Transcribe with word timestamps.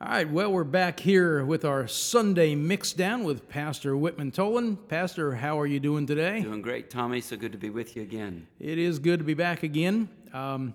All 0.00 0.08
right, 0.08 0.30
well, 0.30 0.52
we're 0.52 0.62
back 0.62 1.00
here 1.00 1.44
with 1.44 1.64
our 1.64 1.88
Sunday 1.88 2.54
mix 2.54 2.92
down 2.92 3.24
with 3.24 3.48
Pastor 3.48 3.96
Whitman 3.96 4.30
Tolan. 4.30 4.76
Pastor, 4.88 5.34
how 5.34 5.58
are 5.58 5.66
you 5.66 5.80
doing 5.80 6.06
today? 6.06 6.40
Doing 6.42 6.62
great, 6.62 6.88
Tommy. 6.88 7.20
So 7.20 7.36
good 7.36 7.50
to 7.50 7.58
be 7.58 7.68
with 7.70 7.96
you 7.96 8.02
again. 8.02 8.46
It 8.60 8.78
is 8.78 9.00
good 9.00 9.18
to 9.18 9.24
be 9.24 9.34
back 9.34 9.64
again. 9.64 10.08
Um, 10.32 10.74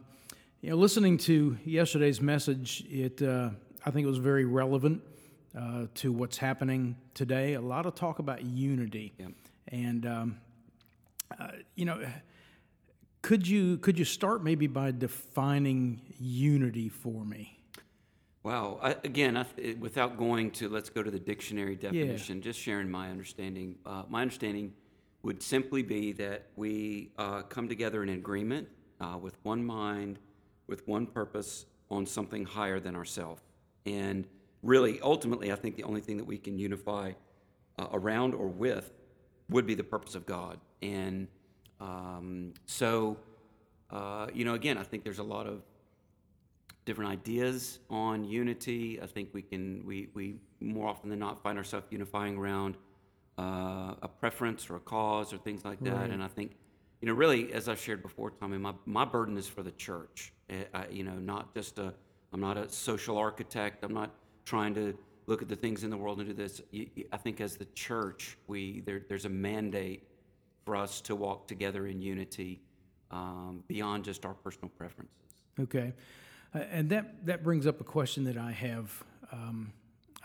you 0.59 0.71
know, 0.71 0.75
listening 0.75 1.17
to 1.19 1.57
yesterday's 1.63 2.19
message, 2.19 2.83
it 2.89 3.21
uh, 3.21 3.51
I 3.85 3.91
think 3.91 4.03
it 4.03 4.09
was 4.09 4.17
very 4.17 4.43
relevant 4.43 5.01
uh, 5.57 5.85
to 5.95 6.11
what's 6.11 6.37
happening 6.37 6.97
today. 7.13 7.53
A 7.53 7.61
lot 7.61 7.85
of 7.85 7.95
talk 7.95 8.19
about 8.19 8.43
unity, 8.43 9.13
Yep. 9.19 9.31
and 9.69 10.05
um, 10.05 10.37
uh, 11.39 11.47
you 11.75 11.85
know, 11.85 12.05
could 13.21 13.47
you 13.47 13.77
could 13.77 13.97
you 13.97 14.03
start 14.05 14.43
maybe 14.43 14.67
by 14.67 14.91
defining 14.91 16.01
unity 16.19 16.89
for 16.89 17.23
me? 17.23 17.57
Wow. 18.43 18.79
I, 18.81 18.91
again, 19.05 19.37
I, 19.37 19.45
without 19.79 20.17
going 20.17 20.51
to, 20.51 20.67
let's 20.67 20.89
go 20.89 21.01
to 21.01 21.09
the 21.09 21.19
dictionary 21.19 21.75
definition, 21.75 22.41
just 22.41 22.59
sharing 22.59 22.91
my 22.91 23.09
understanding. 23.09 23.75
Uh, 23.85 24.03
my 24.09 24.21
understanding 24.21 24.73
would 25.23 25.41
simply 25.41 25.81
be 25.81 26.11
that 26.13 26.47
we 26.57 27.11
uh, 27.17 27.43
come 27.43 27.69
together 27.69 28.03
in 28.03 28.09
agreement 28.09 28.67
uh, 28.99 29.17
with 29.17 29.37
one 29.43 29.63
mind, 29.65 30.19
with 30.67 30.85
one 30.87 31.05
purpose 31.05 31.65
on 31.89 32.05
something 32.05 32.43
higher 32.43 32.81
than 32.81 32.95
ourselves. 32.95 33.41
And 33.85 34.27
really, 34.61 34.99
ultimately, 35.01 35.51
I 35.51 35.55
think 35.55 35.77
the 35.77 35.83
only 35.83 36.01
thing 36.01 36.17
that 36.17 36.25
we 36.25 36.37
can 36.37 36.59
unify 36.59 37.13
uh, 37.79 37.87
around 37.93 38.33
or 38.33 38.47
with 38.47 38.91
would 39.49 39.65
be 39.65 39.75
the 39.75 39.83
purpose 39.83 40.15
of 40.15 40.25
God. 40.25 40.59
And 40.81 41.27
um, 41.79 42.53
so, 42.65 43.17
uh, 43.89 44.27
you 44.33 44.43
know, 44.43 44.53
again, 44.53 44.77
I 44.77 44.83
think 44.83 45.05
there's 45.05 45.19
a 45.19 45.23
lot 45.23 45.47
of 45.47 45.61
different 46.85 47.11
ideas 47.11 47.79
on 47.89 48.23
unity. 48.23 48.99
I 49.01 49.07
think 49.07 49.29
we 49.33 49.41
can 49.41 49.83
we 49.85 50.09
we 50.13 50.35
more 50.59 50.87
often 50.87 51.09
than 51.09 51.19
not 51.19 51.41
find 51.41 51.57
ourselves 51.57 51.87
unifying 51.89 52.37
around 52.37 52.75
uh, 53.37 53.95
a 54.01 54.09
preference 54.19 54.69
or 54.69 54.75
a 54.75 54.79
cause 54.79 55.33
or 55.33 55.37
things 55.37 55.65
like 55.65 55.83
that. 55.83 55.95
Right. 55.95 56.09
And 56.09 56.23
I 56.23 56.27
think 56.27 56.51
you 57.01 57.07
know 57.07 57.13
really, 57.13 57.53
as 57.53 57.69
I've 57.69 57.79
shared 57.79 58.01
before, 58.01 58.31
Tommy, 58.31 58.57
my 58.57 58.73
my 58.85 59.05
burden 59.05 59.37
is 59.37 59.47
for 59.47 59.63
the 59.63 59.71
church. 59.71 60.33
Uh, 60.49 60.55
I, 60.73 60.87
you 60.87 61.03
know, 61.03 61.15
not 61.15 61.53
just 61.53 61.79
a 61.79 61.93
I'm 62.33 62.41
not 62.41 62.57
a 62.57 62.69
social 62.69 63.17
architect. 63.17 63.83
I'm 63.83 63.93
not 63.93 64.11
trying 64.45 64.73
to 64.75 64.97
look 65.27 65.41
at 65.41 65.47
the 65.47 65.55
things 65.55 65.83
in 65.83 65.89
the 65.89 65.97
world 65.97 66.19
and 66.19 66.27
do 66.27 66.33
this. 66.33 66.61
I 67.11 67.17
think 67.17 67.39
as 67.39 67.55
the 67.55 67.67
church, 67.75 68.37
we 68.47 68.81
there, 68.81 69.03
there's 69.07 69.25
a 69.25 69.29
mandate 69.29 70.07
for 70.65 70.75
us 70.75 71.01
to 71.01 71.15
walk 71.15 71.47
together 71.47 71.87
in 71.87 72.01
unity 72.01 72.61
um, 73.11 73.63
beyond 73.67 74.03
just 74.03 74.25
our 74.25 74.33
personal 74.33 74.69
preferences. 74.69 75.13
Okay, 75.59 75.93
and 76.53 76.89
that 76.89 77.25
that 77.25 77.43
brings 77.43 77.67
up 77.67 77.81
a 77.81 77.83
question 77.83 78.23
that 78.25 78.37
I 78.37 78.51
have. 78.51 79.03
Um, 79.31 79.73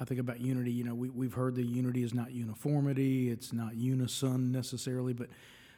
I 0.01 0.05
think 0.05 0.21
about 0.21 0.41
unity. 0.41 0.71
You 0.71 0.85
know, 0.85 0.95
we 0.95 1.11
we've 1.11 1.35
heard 1.35 1.55
that 1.57 1.65
unity 1.65 2.03
is 2.03 2.15
not 2.15 2.33
uniformity; 2.33 3.31
it's 3.31 3.53
not 3.53 3.75
unison 3.77 4.53
necessarily. 4.53 5.13
But 5.13 5.29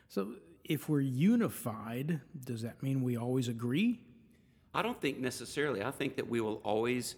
so, 0.08 0.34
if 0.64 0.88
we're 0.88 1.00
unified, 1.00 2.20
does 2.44 2.62
that 2.62 2.82
mean 2.82 3.02
we 3.02 3.16
always 3.16 3.48
agree? 3.48 4.00
I 4.74 4.82
don't 4.82 5.00
think 5.00 5.18
necessarily. 5.18 5.82
I 5.82 5.90
think 5.90 6.16
that 6.16 6.28
we 6.28 6.40
will 6.40 6.60
always, 6.64 7.16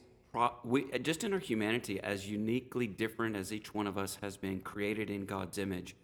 we, 0.64 0.86
just 1.00 1.22
in 1.22 1.33
our 1.33 1.38
humanity, 1.38 2.00
as 2.00 2.28
uniquely 2.30 2.86
different 2.86 3.36
as 3.36 3.53
each 3.53 3.75
one 3.75 3.86
of 3.86 3.98
us 3.98 4.19
has 4.22 4.36
been 4.36 4.60
created 4.60 5.10
in 5.10 5.27
God's 5.27 5.58
image, 5.58 5.94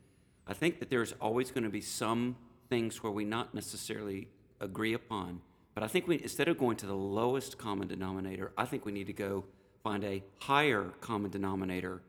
I 0.46 0.52
think 0.52 0.78
that 0.80 0.90
there's 0.90 1.12
always 1.20 1.50
going 1.50 1.64
to 1.64 1.70
be 1.70 1.80
some 1.80 2.36
things 2.68 3.02
where 3.02 3.12
we 3.12 3.24
not 3.24 3.54
necessarily 3.54 4.28
agree 4.60 4.92
upon. 4.92 5.40
But 5.78 5.84
I 5.84 5.86
think 5.86 6.08
we, 6.08 6.20
instead 6.20 6.48
of 6.48 6.58
going 6.58 6.76
to 6.78 6.86
the 6.86 6.96
lowest 6.96 7.56
common 7.56 7.86
denominator, 7.86 8.50
I 8.58 8.64
think 8.64 8.84
we 8.84 8.90
need 8.90 9.06
to 9.06 9.12
go 9.12 9.44
find 9.84 10.02
a 10.02 10.24
higher 10.40 10.90
common 11.00 11.30
denominator 11.30 12.02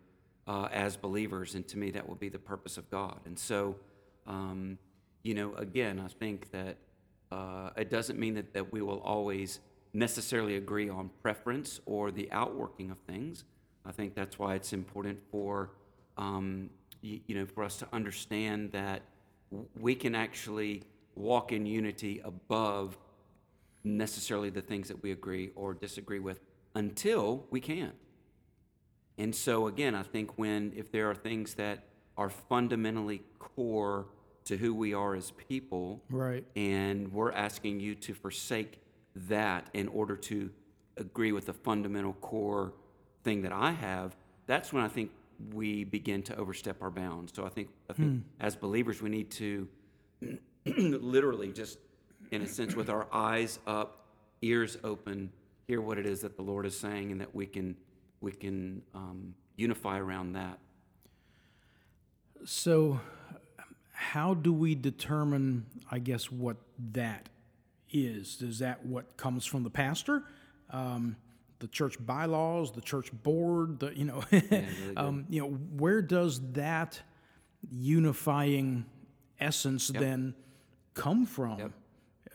uh, 0.48 0.70
as 0.72 0.98
believers. 0.98 1.54
And 1.54 1.68
to 1.68 1.78
me, 1.78 1.92
that 1.92 2.10
will 2.10 2.16
be 2.16 2.30
the 2.30 2.40
purpose 2.40 2.80
of 2.80 2.90
God. 2.90 3.20
And 3.28 3.38
so, 3.38 3.76
um, 4.26 4.80
you 5.22 5.36
know, 5.36 5.54
again, 5.54 6.02
I 6.04 6.08
think 6.08 6.50
that 6.50 6.78
uh, 7.32 7.70
it 7.78 7.92
doesn't 7.92 8.18
mean 8.18 8.34
that, 8.34 8.56
that 8.56 8.74
we 8.74 8.82
will 8.82 9.02
always 9.02 9.60
necessarily 9.94 10.56
agree 10.56 10.90
on 10.90 11.12
preference 11.22 11.80
or 11.86 12.10
the 12.10 12.28
outworking 12.32 12.90
of 12.90 12.98
things. 12.98 13.44
I 13.86 13.92
think 13.92 14.16
that's 14.16 14.40
why 14.40 14.56
it's 14.56 14.74
important 14.74 15.20
for 15.30 15.70
um, 16.18 16.72
you, 17.04 17.22
know 17.36 17.46
for 17.46 17.64
us 17.64 17.78
to 17.78 17.88
understand 17.94 18.72
that 18.72 19.04
we 19.80 19.94
can 19.94 20.16
actually 20.16 20.82
walk 21.16 21.52
in 21.52 21.68
unity 21.68 22.20
above 22.26 22.98
necessarily 23.84 24.50
the 24.50 24.62
things 24.62 24.88
that 24.88 25.02
we 25.02 25.12
agree 25.12 25.52
or 25.56 25.74
disagree 25.74 26.20
with 26.20 26.40
until 26.76 27.46
we 27.50 27.60
can't. 27.60 27.96
And 29.18 29.36
so 29.36 29.68
again, 29.68 29.96
I 29.96 30.04
think 30.04 30.38
when 30.38 30.74
if 30.76 30.92
there 30.92 31.10
are 31.10 31.16
things 31.16 31.56
that 31.56 31.86
are 32.18 32.30
fundamentally 32.30 33.22
core 33.38 34.08
to 34.46 34.58
who 34.58 34.74
we 34.74 34.94
are 34.94 35.16
as 35.16 35.32
people, 35.32 36.02
Right. 36.10 36.46
and 36.56 37.12
we're 37.12 37.32
asking 37.32 37.80
you 37.80 37.96
to 37.96 38.14
forsake 38.14 38.82
that 39.16 39.70
in 39.74 39.88
order 39.90 40.16
to 40.16 40.50
agree 40.98 41.32
with 41.32 41.46
the 41.46 41.54
fundamental 41.54 42.14
core 42.14 42.74
thing 43.24 43.42
that 43.44 43.52
I 43.52 43.72
have, 43.72 44.16
that's 44.48 44.74
when 44.74 44.84
I 44.84 44.88
think 44.88 45.12
we 45.54 45.84
begin 45.84 46.24
to 46.24 46.36
overstep 46.36 46.82
our 46.82 46.92
bounds. 46.92 47.34
So 47.34 47.46
I 47.46 47.50
think 47.50 47.70
I 47.90 47.94
think 47.94 48.10
hmm. 48.10 48.20
as 48.40 48.56
believers 48.56 49.02
we 49.02 49.10
need 49.10 49.32
to 49.32 49.68
literally 50.66 51.52
just 51.52 51.80
in 52.32 52.42
a 52.42 52.48
sense 52.48 52.76
with 52.76 52.90
our 52.90 53.08
eyes 53.12 53.60
up, 53.66 54.06
ears 54.42 54.78
open, 54.84 55.32
hear 55.68 55.82
what 55.82 55.98
it 55.98 56.06
is 56.06 56.22
that 56.22 56.36
the 56.36 56.42
Lord 56.42 56.66
is 56.66 56.78
saying 56.78 57.12
and 57.12 57.22
that 57.22 57.34
we 57.34 57.46
can 57.46 57.76
we 58.22 58.32
can 58.32 58.82
um, 58.94 59.34
unify 59.56 59.98
around 60.00 60.34
that. 60.34 60.60
So, 62.46 63.00
how 63.92 64.34
do 64.34 64.54
we 64.54 64.76
determine, 64.76 65.66
I 65.92 66.00
guess, 66.00 66.32
what 66.32 66.58
that 66.94 67.30
is? 67.92 68.42
Is 68.42 68.60
that 68.60 68.86
what 68.86 69.18
comes 69.18 69.46
from 69.46 69.64
the 69.64 69.70
pastor, 69.70 70.24
um, 70.70 71.16
the 71.60 71.68
church 71.68 71.96
bylaws, 72.06 72.72
the 72.72 72.82
church 72.82 73.12
board? 73.24 73.80
The 73.80 73.94
you 73.96 74.06
know, 74.06 74.24
um, 74.98 75.26
you 75.30 75.42
know, 75.42 75.50
where 75.50 76.02
does 76.02 76.40
that 76.54 77.02
unifying 77.70 78.86
essence 79.40 79.90
then 79.90 80.34
come 80.94 81.26
from? 81.26 81.74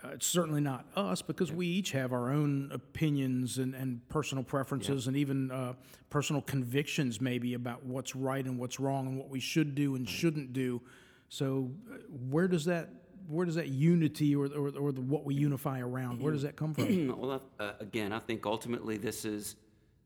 Uh, 0.05 0.09
it's 0.13 0.27
certainly 0.27 0.61
not 0.61 0.87
us 0.97 1.23
because 1.23 1.51
we 1.51 1.67
each 1.67 1.93
have 1.93 2.13
our 2.13 2.31
own 2.31 2.71
opinions 2.73 3.59
and, 3.59 3.75
and 3.75 4.07
personal 4.09 4.45
preferences 4.45 5.07
and 5.07 5.17
even 5.17 5.51
uh, 5.51 5.73
personal 6.11 6.43
convictions, 6.43 7.21
maybe 7.21 7.55
about 7.55 7.85
what's 7.85 8.15
right 8.15 8.45
and 8.45 8.59
what's 8.59 8.79
wrong 8.79 9.07
and 9.07 9.17
what 9.17 9.31
we 9.31 9.41
should 9.41 9.75
do 9.75 9.95
and 9.95 10.09
shouldn't 10.09 10.53
do. 10.53 10.83
So, 11.29 11.71
uh, 11.91 11.97
where 12.31 12.49
does 12.49 12.65
that 12.67 12.91
where 13.27 13.47
does 13.47 13.55
that 13.55 13.69
unity 13.69 14.37
or 14.37 14.47
or, 14.47 14.69
or 14.79 14.93
the, 14.93 15.01
what 15.01 15.25
we 15.25 15.35
unify 15.35 15.81
around 15.81 16.21
where 16.21 16.33
does 16.33 16.43
that 16.43 16.57
come 16.57 16.75
from? 16.75 17.09
well, 17.19 17.43
uh, 17.59 17.73
again, 17.81 18.13
I 18.13 18.19
think 18.19 18.45
ultimately 18.45 18.99
this 18.99 19.25
is 19.25 19.57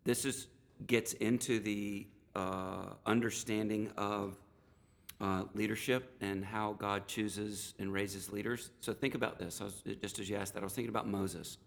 this 0.04 0.24
is 0.24 0.46
gets 0.86 1.14
into 1.14 1.58
the 1.58 2.06
uh, 2.36 2.90
understanding 3.04 3.90
of 3.96 4.36
uh, 5.20 5.44
leadership 5.54 6.16
and 6.20 6.44
how 6.44 6.74
God 6.74 7.06
chooses 7.06 7.74
and 7.78 7.92
raises 7.92 8.30
leaders. 8.30 8.70
So 8.80 8.92
think 8.92 9.14
about 9.14 9.38
this. 9.38 9.60
I 9.60 9.64
was, 9.64 9.82
just 10.00 10.18
as 10.18 10.30
you 10.30 10.36
asked 10.36 10.54
that, 10.54 10.60
I 10.60 10.64
was 10.64 10.72
thinking 10.72 10.90
about 10.90 11.08
Moses. 11.08 11.58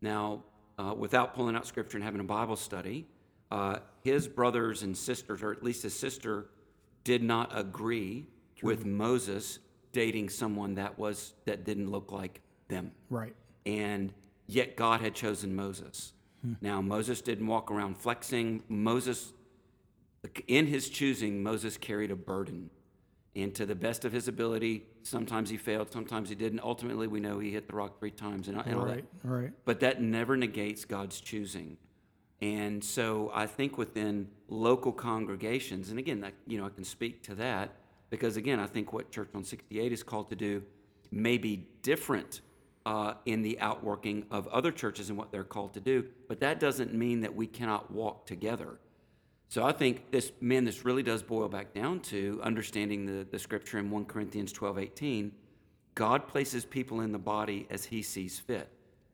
Now, 0.00 0.44
uh, 0.78 0.94
without 0.96 1.34
pulling 1.34 1.56
out 1.56 1.66
scripture 1.66 1.96
and 1.96 2.04
having 2.04 2.20
a 2.20 2.24
Bible 2.24 2.56
study, 2.56 3.06
uh, 3.50 3.78
his 4.02 4.28
brothers 4.28 4.82
and 4.82 4.96
sisters, 4.96 5.42
or 5.42 5.52
at 5.52 5.62
least 5.62 5.82
his 5.82 5.94
sister, 5.94 6.46
did 7.04 7.22
not 7.22 7.56
agree 7.58 8.26
with 8.62 8.84
Moses 8.84 9.58
dating 9.92 10.28
someone 10.28 10.74
that 10.74 10.98
was 10.98 11.34
that 11.44 11.64
didn't 11.64 11.90
look 11.90 12.10
like 12.12 12.40
them 12.68 12.90
right. 13.08 13.34
and 13.64 14.12
yet 14.46 14.76
God 14.76 15.00
had 15.00 15.14
chosen 15.14 15.54
Moses. 15.54 16.12
Now, 16.60 16.80
Moses 16.80 17.20
didn't 17.20 17.46
walk 17.46 17.70
around 17.70 17.98
flexing. 17.98 18.62
Moses, 18.68 19.32
in 20.46 20.66
his 20.66 20.88
choosing, 20.88 21.42
Moses 21.42 21.76
carried 21.76 22.10
a 22.10 22.16
burden. 22.16 22.70
And 23.36 23.54
to 23.56 23.66
the 23.66 23.74
best 23.74 24.06
of 24.06 24.12
his 24.12 24.28
ability, 24.28 24.86
sometimes 25.02 25.50
he 25.50 25.58
failed, 25.58 25.92
sometimes 25.92 26.30
he 26.30 26.34
didn't. 26.34 26.60
Ultimately, 26.60 27.06
we 27.06 27.20
know 27.20 27.38
he 27.38 27.52
hit 27.52 27.68
the 27.68 27.76
rock 27.76 27.98
three 27.98 28.10
times 28.10 28.48
and, 28.48 28.56
and 28.56 28.74
all 28.74 28.86
that. 28.86 28.94
Right. 28.94 29.04
Right. 29.22 29.52
But 29.66 29.80
that 29.80 30.00
never 30.00 30.36
negates 30.38 30.86
God's 30.86 31.20
choosing. 31.20 31.76
And 32.40 32.82
so 32.82 33.30
I 33.34 33.46
think 33.46 33.76
within 33.76 34.28
local 34.48 34.92
congregations, 34.92 35.90
and 35.90 35.98
again, 35.98 36.20
that, 36.20 36.32
you 36.46 36.58
know, 36.58 36.64
I 36.64 36.70
can 36.70 36.84
speak 36.84 37.22
to 37.24 37.34
that 37.34 37.76
because 38.08 38.38
again, 38.38 38.58
I 38.58 38.66
think 38.66 38.92
what 38.92 39.10
Church 39.10 39.28
on 39.34 39.44
68 39.44 39.92
is 39.92 40.02
called 40.02 40.30
to 40.30 40.36
do 40.36 40.62
may 41.10 41.36
be 41.36 41.68
different 41.82 42.40
uh, 42.86 43.14
in 43.26 43.42
the 43.42 43.58
outworking 43.60 44.24
of 44.30 44.46
other 44.48 44.70
churches 44.70 45.08
and 45.10 45.18
what 45.18 45.32
they're 45.32 45.44
called 45.44 45.74
to 45.74 45.80
do, 45.80 46.06
but 46.28 46.40
that 46.40 46.60
doesn't 46.60 46.94
mean 46.94 47.20
that 47.20 47.34
we 47.34 47.46
cannot 47.46 47.90
walk 47.90 48.26
together. 48.26 48.78
So 49.48 49.64
I 49.64 49.72
think 49.72 50.10
this, 50.10 50.32
man, 50.40 50.64
this 50.64 50.84
really 50.84 51.02
does 51.02 51.22
boil 51.22 51.48
back 51.48 51.72
down 51.72 52.00
to 52.00 52.40
understanding 52.42 53.06
the, 53.06 53.24
the 53.30 53.38
scripture 53.38 53.78
in 53.78 53.90
1 53.90 54.04
Corinthians 54.06 54.52
12 54.52 54.78
18. 54.78 55.32
God 55.94 56.28
places 56.28 56.64
people 56.64 57.00
in 57.00 57.12
the 57.12 57.18
body 57.18 57.66
as 57.70 57.84
he 57.86 58.02
sees 58.02 58.38
fit. 58.38 58.68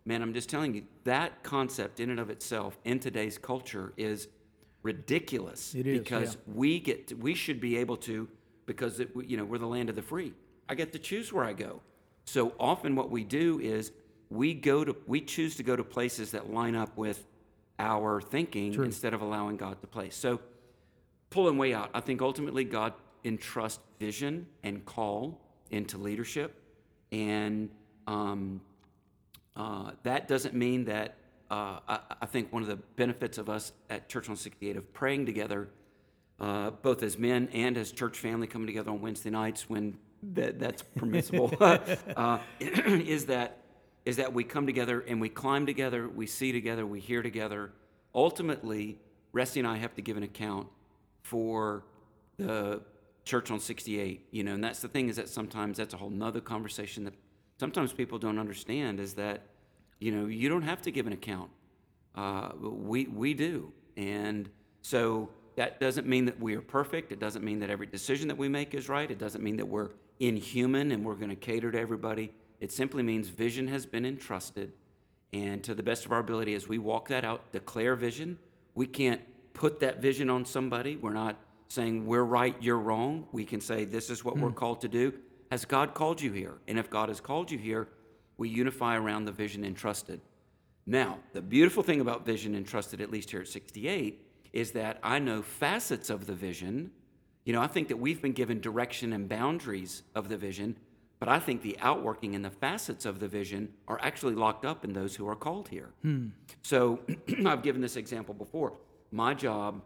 man, 0.04 0.20
I'm 0.20 0.34
just 0.34 0.48
telling 0.48 0.74
you, 0.74 0.84
that 1.04 1.42
concept 1.42 2.00
in 2.00 2.10
and 2.10 2.18
of 2.18 2.28
itself 2.28 2.78
in 2.84 2.98
today's 2.98 3.38
culture 3.38 3.92
is 3.96 4.28
ridiculous. 4.82 5.74
It 5.74 5.86
is, 5.86 5.98
because 5.98 6.34
yeah. 6.34 6.54
we 6.54 6.80
get 6.80 7.08
to, 7.08 7.14
we 7.14 7.34
should 7.34 7.60
be 7.60 7.76
able 7.76 7.96
to 7.98 8.28
because 8.66 9.00
it, 9.00 9.10
you 9.26 9.36
know 9.36 9.44
we're 9.44 9.58
the 9.58 9.66
land 9.66 9.88
of 9.88 9.96
the 9.96 10.02
free. 10.02 10.32
I 10.68 10.74
get 10.74 10.92
to 10.92 10.98
choose 10.98 11.32
where 11.32 11.44
I 11.44 11.52
go. 11.52 11.80
So 12.24 12.52
often 12.58 12.94
what 12.94 13.10
we 13.10 13.24
do 13.24 13.60
is 13.60 13.92
we 14.30 14.54
go 14.54 14.84
to 14.84 14.96
we 15.06 15.20
choose 15.20 15.56
to 15.56 15.62
go 15.62 15.76
to 15.76 15.84
places 15.84 16.30
that 16.32 16.52
line 16.52 16.74
up 16.74 16.96
with 16.96 17.26
our 17.82 18.20
thinking 18.20 18.72
instead 18.74 19.12
of 19.12 19.20
allowing 19.20 19.56
God 19.56 19.80
to 19.80 19.86
place. 19.86 20.14
So 20.14 20.40
pulling 21.30 21.58
way 21.58 21.74
out, 21.74 21.90
I 21.92 22.00
think 22.00 22.22
ultimately 22.22 22.64
God 22.64 22.94
entrusts 23.24 23.80
vision 23.98 24.46
and 24.62 24.84
call 24.84 25.40
into 25.70 25.98
leadership, 25.98 26.60
and 27.10 27.70
um, 28.06 28.60
uh, 29.56 29.90
that 30.04 30.28
doesn't 30.28 30.54
mean 30.54 30.84
that. 30.86 31.16
Uh, 31.50 31.80
I, 31.86 31.98
I 32.22 32.26
think 32.26 32.50
one 32.50 32.62
of 32.62 32.68
the 32.68 32.76
benefits 32.96 33.36
of 33.36 33.50
us 33.50 33.72
at 33.90 34.08
Church 34.08 34.30
on 34.30 34.36
68 34.36 34.76
of 34.78 34.90
praying 34.94 35.26
together, 35.26 35.68
uh, 36.40 36.70
both 36.70 37.02
as 37.02 37.18
men 37.18 37.50
and 37.52 37.76
as 37.76 37.92
church 37.92 38.18
family 38.18 38.46
coming 38.46 38.66
together 38.66 38.90
on 38.90 39.02
Wednesday 39.02 39.28
nights 39.28 39.68
when 39.68 39.98
that, 40.22 40.58
that's 40.58 40.82
permissible, 40.82 41.52
uh, 41.60 42.38
is 42.60 43.26
that 43.26 43.61
is 44.04 44.16
that 44.16 44.32
we 44.32 44.44
come 44.44 44.66
together 44.66 45.00
and 45.00 45.20
we 45.20 45.28
climb 45.28 45.66
together, 45.66 46.08
we 46.08 46.26
see 46.26 46.52
together, 46.52 46.84
we 46.86 47.00
hear 47.00 47.22
together. 47.22 47.72
Ultimately, 48.14 48.98
Rusty 49.32 49.60
and 49.60 49.68
I 49.68 49.76
have 49.76 49.94
to 49.94 50.02
give 50.02 50.16
an 50.16 50.22
account 50.22 50.68
for 51.22 51.84
the 52.36 52.82
church 53.24 53.50
on 53.50 53.60
68, 53.60 54.26
you 54.30 54.42
know, 54.42 54.54
and 54.54 54.64
that's 54.64 54.80
the 54.80 54.88
thing 54.88 55.08
is 55.08 55.16
that 55.16 55.28
sometimes 55.28 55.76
that's 55.78 55.94
a 55.94 55.96
whole 55.96 56.10
nother 56.10 56.40
conversation 56.40 57.04
that 57.04 57.14
sometimes 57.58 57.92
people 57.92 58.18
don't 58.18 58.38
understand 58.38 58.98
is 58.98 59.14
that, 59.14 59.42
you 60.00 60.10
know, 60.10 60.26
you 60.26 60.48
don't 60.48 60.62
have 60.62 60.82
to 60.82 60.90
give 60.90 61.06
an 61.06 61.12
account. 61.12 61.50
Uh, 62.14 62.50
we, 62.60 63.06
we 63.06 63.34
do. 63.34 63.72
And 63.96 64.50
so 64.82 65.30
that 65.56 65.78
doesn't 65.80 66.06
mean 66.06 66.24
that 66.24 66.40
we 66.40 66.56
are 66.56 66.60
perfect. 66.60 67.12
It 67.12 67.20
doesn't 67.20 67.44
mean 67.44 67.60
that 67.60 67.70
every 67.70 67.86
decision 67.86 68.28
that 68.28 68.36
we 68.36 68.48
make 68.48 68.74
is 68.74 68.88
right. 68.88 69.08
It 69.08 69.18
doesn't 69.18 69.42
mean 69.42 69.56
that 69.58 69.66
we're 69.66 69.90
inhuman 70.18 70.90
and 70.90 71.04
we're 71.04 71.14
going 71.14 71.30
to 71.30 71.36
cater 71.36 71.70
to 71.70 71.78
everybody. 71.78 72.32
It 72.62 72.70
simply 72.70 73.02
means 73.02 73.26
vision 73.26 73.66
has 73.66 73.86
been 73.86 74.06
entrusted. 74.06 74.72
And 75.32 75.64
to 75.64 75.74
the 75.74 75.82
best 75.82 76.06
of 76.06 76.12
our 76.12 76.20
ability, 76.20 76.54
as 76.54 76.68
we 76.68 76.78
walk 76.78 77.08
that 77.08 77.24
out, 77.24 77.50
declare 77.50 77.96
vision, 77.96 78.38
we 78.76 78.86
can't 78.86 79.20
put 79.52 79.80
that 79.80 80.00
vision 80.00 80.30
on 80.30 80.44
somebody. 80.44 80.94
We're 80.94 81.12
not 81.12 81.36
saying 81.66 82.06
we're 82.06 82.22
right, 82.22 82.54
you're 82.60 82.78
wrong. 82.78 83.26
We 83.32 83.44
can 83.44 83.60
say 83.60 83.84
this 83.84 84.10
is 84.10 84.24
what 84.24 84.38
we're 84.38 84.50
hmm. 84.50 84.54
called 84.54 84.80
to 84.82 84.88
do. 84.88 85.12
Has 85.50 85.64
God 85.64 85.92
called 85.92 86.22
you 86.22 86.30
here? 86.30 86.54
And 86.68 86.78
if 86.78 86.88
God 86.88 87.08
has 87.08 87.20
called 87.20 87.50
you 87.50 87.58
here, 87.58 87.88
we 88.36 88.48
unify 88.48 88.96
around 88.96 89.24
the 89.24 89.32
vision 89.32 89.64
entrusted. 89.64 90.20
Now, 90.86 91.18
the 91.32 91.42
beautiful 91.42 91.82
thing 91.82 92.00
about 92.00 92.24
vision 92.24 92.54
entrusted, 92.54 93.00
at 93.00 93.10
least 93.10 93.32
here 93.32 93.40
at 93.40 93.48
68, 93.48 94.24
is 94.52 94.70
that 94.70 95.00
I 95.02 95.18
know 95.18 95.42
facets 95.42 96.10
of 96.10 96.26
the 96.28 96.34
vision. 96.34 96.92
You 97.44 97.54
know, 97.54 97.60
I 97.60 97.66
think 97.66 97.88
that 97.88 97.96
we've 97.96 98.22
been 98.22 98.32
given 98.32 98.60
direction 98.60 99.12
and 99.12 99.28
boundaries 99.28 100.04
of 100.14 100.28
the 100.28 100.36
vision, 100.36 100.76
but 101.22 101.28
I 101.28 101.38
think 101.38 101.62
the 101.62 101.78
outworking 101.78 102.34
and 102.34 102.44
the 102.44 102.50
facets 102.50 103.06
of 103.06 103.20
the 103.20 103.28
vision 103.28 103.68
are 103.86 103.96
actually 104.02 104.34
locked 104.34 104.64
up 104.64 104.84
in 104.84 104.92
those 104.92 105.14
who 105.14 105.28
are 105.28 105.36
called 105.36 105.68
here. 105.68 105.90
So 106.62 106.98
I've 107.46 107.62
given 107.62 107.80
this 107.80 107.94
example 107.94 108.34
before. 108.34 108.72
My 109.12 109.32
job 109.32 109.82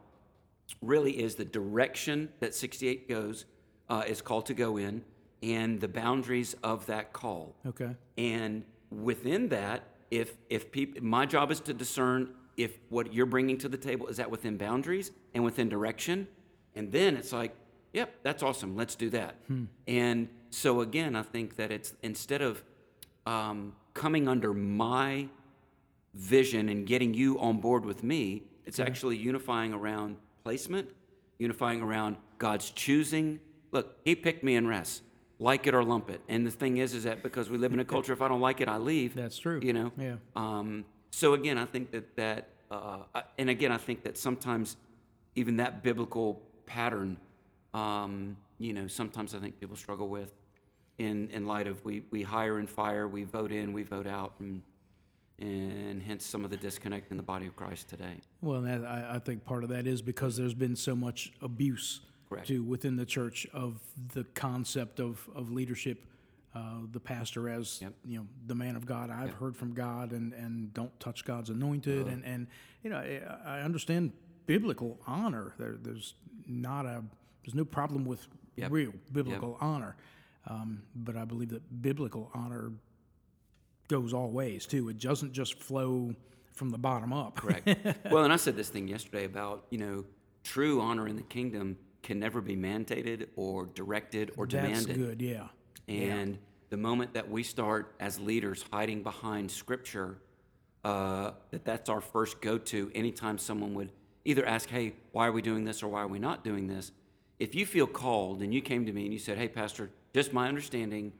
really 0.80 1.12
is 1.12 1.34
the 1.34 1.44
direction 1.44 2.30
that 2.40 2.54
68 2.54 3.06
goes, 3.06 3.44
uh, 3.90 4.04
is 4.06 4.22
called 4.22 4.46
to 4.46 4.54
go 4.54 4.78
in, 4.78 5.04
and 5.42 5.78
the 5.78 5.88
boundaries 5.88 6.56
of 6.62 6.86
that 6.86 7.12
call. 7.12 7.54
Okay. 7.66 7.90
And 8.16 8.64
within 8.90 9.50
that, 9.50 9.82
if 10.10 10.38
if 10.48 10.72
people, 10.72 11.02
my 11.04 11.26
job 11.26 11.52
is 11.52 11.60
to 11.60 11.74
discern 11.74 12.30
if 12.56 12.78
what 12.88 13.12
you're 13.12 13.26
bringing 13.26 13.58
to 13.58 13.68
the 13.68 13.76
table 13.76 14.06
is 14.06 14.16
that 14.16 14.30
within 14.30 14.56
boundaries 14.56 15.10
and 15.34 15.44
within 15.44 15.68
direction, 15.68 16.28
and 16.74 16.90
then 16.90 17.14
it's 17.14 17.34
like, 17.34 17.54
yep, 17.92 18.14
that's 18.22 18.42
awesome. 18.42 18.74
Let's 18.74 18.94
do 18.94 19.10
that. 19.10 19.34
And 19.86 20.28
so 20.56 20.80
again, 20.80 21.14
I 21.14 21.22
think 21.22 21.56
that 21.56 21.70
it's 21.70 21.92
instead 22.02 22.40
of 22.40 22.64
um, 23.26 23.74
coming 23.92 24.26
under 24.26 24.54
my 24.54 25.28
vision 26.14 26.70
and 26.70 26.86
getting 26.86 27.12
you 27.12 27.38
on 27.38 27.58
board 27.58 27.84
with 27.84 28.02
me, 28.02 28.44
it's 28.64 28.80
actually 28.80 29.18
unifying 29.18 29.74
around 29.74 30.16
placement, 30.44 30.88
unifying 31.38 31.82
around 31.82 32.16
God's 32.38 32.70
choosing. 32.70 33.38
Look, 33.70 33.98
He 34.02 34.14
picked 34.14 34.42
me 34.42 34.56
and 34.56 34.66
rest, 34.66 35.02
like 35.38 35.66
it 35.66 35.74
or 35.74 35.84
lump 35.84 36.08
it. 36.08 36.22
And 36.26 36.46
the 36.46 36.50
thing 36.50 36.78
is, 36.78 36.94
is 36.94 37.04
that 37.04 37.22
because 37.22 37.50
we 37.50 37.58
live 37.58 37.74
in 37.74 37.80
a 37.80 37.84
culture, 37.94 38.14
if 38.14 38.22
I 38.22 38.28
don't 38.28 38.40
like 38.40 38.62
it, 38.62 38.68
I 38.68 38.78
leave. 38.78 39.14
That's 39.14 39.36
true. 39.36 39.60
You 39.62 39.74
know. 39.74 39.92
Yeah. 39.98 40.14
Um, 40.34 40.86
so 41.10 41.34
again, 41.34 41.58
I 41.58 41.66
think 41.66 41.90
that 41.90 42.16
that, 42.16 42.48
uh, 42.70 43.00
and 43.36 43.50
again, 43.50 43.72
I 43.72 43.76
think 43.76 44.04
that 44.04 44.16
sometimes 44.16 44.78
even 45.34 45.58
that 45.58 45.82
biblical 45.82 46.40
pattern, 46.64 47.18
um, 47.74 48.38
you 48.58 48.72
know, 48.72 48.86
sometimes 48.86 49.34
I 49.34 49.38
think 49.38 49.60
people 49.60 49.76
struggle 49.76 50.08
with, 50.08 50.32
in 50.98 51.28
in 51.30 51.46
light 51.46 51.66
of 51.66 51.84
we 51.84 52.02
we 52.10 52.22
hire 52.22 52.58
and 52.58 52.68
fire, 52.68 53.06
we 53.08 53.24
vote 53.24 53.52
in, 53.52 53.72
we 53.72 53.82
vote 53.82 54.06
out, 54.06 54.34
and 54.40 54.62
and 55.38 56.02
hence 56.02 56.24
some 56.24 56.44
of 56.44 56.50
the 56.50 56.56
disconnect 56.56 57.10
in 57.10 57.16
the 57.18 57.22
body 57.22 57.46
of 57.46 57.54
Christ 57.56 57.88
today. 57.90 58.14
Well, 58.40 58.64
I, 58.66 59.16
I 59.16 59.18
think 59.18 59.44
part 59.44 59.64
of 59.64 59.68
that 59.70 59.86
is 59.86 60.00
because 60.00 60.36
there's 60.36 60.54
been 60.54 60.76
so 60.76 60.96
much 60.96 61.30
abuse 61.42 62.00
Correct. 62.28 62.46
to 62.48 62.62
within 62.62 62.96
the 62.96 63.04
church 63.04 63.46
of 63.52 63.78
the 64.14 64.24
concept 64.34 64.98
of, 64.98 65.28
of 65.34 65.52
leadership, 65.52 66.06
uh, 66.54 66.60
the 66.90 67.00
pastor 67.00 67.50
as 67.50 67.82
Yep. 67.82 67.92
you 68.06 68.18
know 68.20 68.26
the 68.46 68.54
man 68.54 68.76
of 68.76 68.86
God. 68.86 69.10
I've 69.10 69.34
heard 69.34 69.54
from 69.56 69.74
God, 69.74 70.12
and, 70.12 70.32
and 70.32 70.72
don't 70.72 70.98
touch 71.00 71.24
God's 71.26 71.50
anointed, 71.50 72.02
Uh-huh. 72.06 72.12
and 72.14 72.24
and 72.24 72.46
you 72.82 72.88
know 72.90 72.96
I, 72.96 73.58
I 73.58 73.60
understand 73.60 74.12
biblical 74.46 74.98
honor. 75.06 75.52
There, 75.58 75.76
there's 75.82 76.14
not 76.46 76.86
a 76.86 77.02
there's 77.44 77.54
no 77.54 77.64
problem 77.66 78.06
with 78.06 78.26
Yep. 78.56 78.70
real 78.70 78.92
biblical 79.12 79.58
honor, 79.60 79.96
um, 80.46 80.82
but 80.94 81.16
I 81.16 81.24
believe 81.24 81.50
that 81.50 81.82
biblical 81.82 82.30
honor 82.34 82.72
goes 83.88 84.12
all 84.12 84.30
ways 84.30 84.66
too. 84.66 84.88
It 84.88 84.98
doesn't 84.98 85.32
just 85.32 85.54
flow 85.54 86.14
from 86.52 86.70
the 86.70 86.78
bottom 86.78 87.12
up. 87.12 87.36
Correct. 87.36 87.68
well, 88.10 88.24
and 88.24 88.32
I 88.32 88.36
said 88.36 88.56
this 88.56 88.68
thing 88.68 88.88
yesterday 88.88 89.24
about 89.24 89.66
you 89.70 89.78
know 89.78 90.04
true 90.44 90.80
honor 90.80 91.08
in 91.08 91.16
the 91.16 91.22
kingdom 91.22 91.76
can 92.02 92.18
never 92.20 92.40
be 92.40 92.56
mandated 92.56 93.26
or 93.36 93.66
directed 93.66 94.30
or 94.36 94.46
That's 94.46 94.84
demanded. 94.84 94.96
good. 94.96 95.20
Yeah. 95.20 95.48
And 95.88 96.38
the 96.70 96.76
moment 96.76 97.14
that 97.14 97.28
we 97.28 97.42
start 97.42 97.94
as 98.00 98.20
leaders 98.20 98.64
hiding 98.72 99.02
behind 99.02 99.50
scripture, 99.50 100.18
uh, 100.84 101.32
that 101.50 101.64
that's 101.64 101.88
our 101.88 102.00
first 102.00 102.40
go 102.40 102.58
to 102.58 102.90
anytime 102.94 103.38
someone 103.38 103.74
would 103.74 103.90
either 104.24 104.46
ask, 104.46 104.68
hey, 104.68 104.94
why 105.12 105.26
are 105.26 105.32
we 105.32 105.42
doing 105.42 105.64
this 105.64 105.82
or 105.82 105.88
why 105.88 106.02
are 106.02 106.08
we 106.08 106.18
not 106.18 106.44
doing 106.44 106.66
this? 106.66 106.92
If 107.38 107.54
you 107.54 107.66
feel 107.66 107.86
called 107.86 108.40
and 108.42 108.54
you 108.54 108.60
came 108.60 108.86
to 108.86 108.92
me 108.92 109.04
and 109.04 109.12
you 109.12 109.18
said, 109.18 109.36
hey, 109.36 109.48
Pastor, 109.48 109.90
just 110.16 110.32
my 110.32 110.48
understanding 110.48 111.12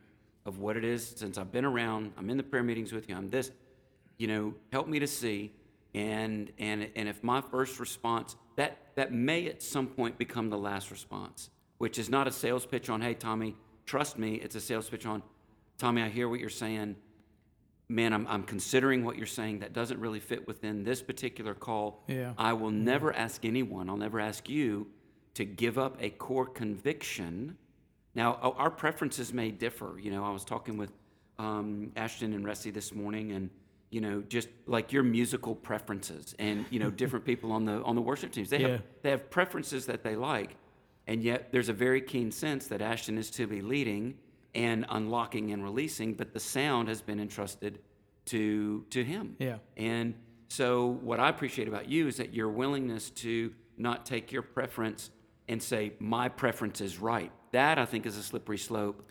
of 0.47 0.59
what 0.59 0.75
it 0.75 0.83
is 0.83 1.07
since 1.07 1.37
I've 1.37 1.53
been 1.53 1.67
around, 1.67 2.13
I'm 2.17 2.31
in 2.31 2.39
the 2.39 2.43
prayer 2.43 2.63
meetings 2.63 2.95
with 2.95 3.11
you, 3.11 3.15
I'm 3.15 3.29
this, 3.29 3.51
you 4.17 4.27
know, 4.27 4.55
help 4.73 4.89
me 4.89 4.99
to 5.01 5.07
see. 5.07 5.53
And, 5.95 6.51
and, 6.59 6.89
and 6.97 7.07
if 7.07 7.23
my 7.23 7.43
first 7.43 7.79
response, 7.79 8.37
that, 8.57 8.79
that 8.95 9.13
may 9.13 9.49
at 9.49 9.63
some 9.63 9.87
point 9.87 10.17
become 10.17 10.49
the 10.49 10.57
last 10.57 10.91
response, 10.91 11.51
which 11.77 11.99
is 11.99 12.09
not 12.09 12.27
a 12.27 12.33
sales 12.33 12.65
pitch 12.65 12.89
on, 12.89 13.03
hey, 13.03 13.13
Tommy, 13.13 13.55
trust 13.85 14.19
me. 14.19 14.37
It's 14.37 14.55
a 14.55 14.63
sales 14.63 14.89
pitch 14.89 15.05
on, 15.05 15.23
Tommy, 15.77 16.01
I 16.01 16.09
hear 16.09 16.27
what 16.27 16.41
you're 16.41 16.49
saying. 16.49 16.97
Man, 17.91 18.15
I'm, 18.15 18.27
I'm 18.29 18.45
considering 18.45 19.05
what 19.05 19.19
you're 19.19 19.27
saying. 19.27 19.59
That 19.59 19.75
doesn't 19.75 20.01
really 20.01 20.21
fit 20.21 20.47
within 20.47 20.85
this 20.85 21.03
particular 21.03 21.53
call. 21.53 22.03
Yeah. 22.09 22.33
I 22.39 22.55
will 22.55 22.71
never 22.71 23.15
ask 23.15 23.45
anyone, 23.45 23.91
I'll 23.91 23.99
never 23.99 24.21
ask 24.21 24.49
you 24.49 24.87
to 25.35 25.45
give 25.45 25.77
up 25.77 25.99
a 26.01 26.09
core 26.09 26.47
conviction. 26.47 27.59
Now, 28.17 28.55
our 28.57 28.71
preferences 28.71 29.33
may 29.35 29.51
differ. 29.51 29.99
You 30.01 30.11
know, 30.11 30.25
I 30.25 30.31
was 30.31 30.43
talking 30.43 30.79
with 30.79 30.91
um, 31.39 31.93
Ashton 31.97 32.33
and 32.33 32.47
Resi 32.47 32.73
this 32.73 32.95
morning, 32.95 33.33
and 33.33 33.51
you 33.91 34.01
know, 34.01 34.23
just 34.23 34.49
like 34.67 34.91
your 34.91 35.03
musical 35.03 35.55
preferences, 35.55 36.35
and 36.39 36.65
you 36.71 36.79
know, 36.81 36.91
different 36.91 37.25
people 37.31 37.53
on 37.53 37.67
the 37.67 37.83
on 37.83 37.95
the 37.95 38.01
worship 38.01 38.33
teams, 38.33 38.49
they 38.49 38.61
Yeah. 38.63 38.69
have 38.69 38.83
they 39.03 39.11
have 39.11 39.31
preferences 39.31 39.85
that 39.87 40.03
they 40.03 40.17
like, 40.17 40.57
and 41.07 41.23
yet 41.23 41.53
there's 41.53 41.69
a 41.69 41.75
very 41.75 42.01
keen 42.01 42.33
sense 42.33 42.67
that 42.69 42.81
Ashton 42.81 43.19
is 43.19 43.31
to 43.33 43.47
be 43.47 43.61
leading 43.61 44.17
and 44.55 44.87
unlocking 44.89 45.53
and 45.53 45.63
releasing, 45.63 46.15
but 46.15 46.33
the 46.33 46.41
sound 46.41 46.89
has 46.89 47.03
been 47.03 47.21
entrusted 47.21 47.81
to 48.27 48.87
to 48.89 49.05
him. 49.05 49.37
Yeah. 49.39 49.59
And 49.77 50.15
so, 50.49 50.87
what 51.03 51.21
I 51.21 51.29
appreciate 51.29 51.69
about 51.69 51.87
you 51.91 52.07
is 52.09 52.17
that 52.17 52.33
your 52.33 52.49
willingness 52.49 53.11
to 53.11 53.53
not 53.77 54.07
take 54.07 54.33
your 54.33 54.41
preference 54.43 55.11
and 55.49 55.63
say, 55.63 55.93
my 55.99 56.31
preference 56.31 56.81
is 56.81 56.99
right. 56.99 57.31
That, 57.57 57.79
I 57.79 57.87
think, 57.87 58.05
is 58.05 58.19
a 58.19 58.23
slippery 58.23 58.59
slope 58.59 59.03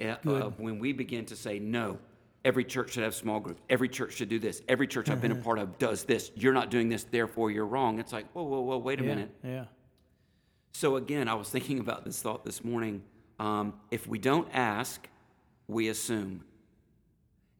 uh, 0.00 0.16
when 0.56 0.80
we 0.80 0.92
begin 0.92 1.26
to 1.26 1.36
say, 1.36 1.60
no, 1.60 1.96
every 2.44 2.64
church 2.64 2.94
should 2.94 3.04
have 3.04 3.14
small 3.14 3.38
groups. 3.38 3.62
Every 3.70 3.88
church 3.88 4.14
should 4.14 4.28
do 4.28 4.40
this. 4.40 4.62
Every 4.66 4.88
church 4.88 5.08
I've 5.10 5.20
been 5.20 5.30
a 5.30 5.36
part 5.36 5.60
of 5.60 5.78
does 5.78 6.02
this. 6.02 6.32
You're 6.34 6.52
not 6.52 6.72
doing 6.72 6.88
this, 6.88 7.04
therefore 7.04 7.52
you're 7.52 7.66
wrong. 7.66 8.00
It's 8.00 8.12
like, 8.12 8.28
whoa, 8.32 8.42
whoa, 8.42 8.62
whoa, 8.62 8.78
wait 8.78 9.00
a 9.00 9.04
Yeah. 9.04 9.08
minute. 9.14 9.30
Yeah. 9.44 9.64
So 10.72 10.96
again, 10.96 11.28
I 11.28 11.34
was 11.34 11.50
thinking 11.50 11.78
about 11.78 12.04
this 12.04 12.20
thought 12.20 12.44
this 12.44 12.64
morning. 12.64 13.04
Um, 13.38 13.74
if 13.92 14.08
we 14.08 14.18
don't 14.18 14.48
ask, 14.52 15.08
we 15.68 15.86
assume. 15.86 16.42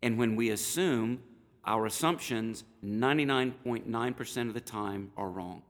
And 0.02 0.18
when 0.18 0.34
we 0.34 0.50
assume, 0.50 1.22
our 1.64 1.86
assumptions 1.86 2.64
99.9% 2.84 4.48
of 4.48 4.54
the 4.54 4.60
time 4.60 5.12
are 5.16 5.28
wrong. 5.28 5.62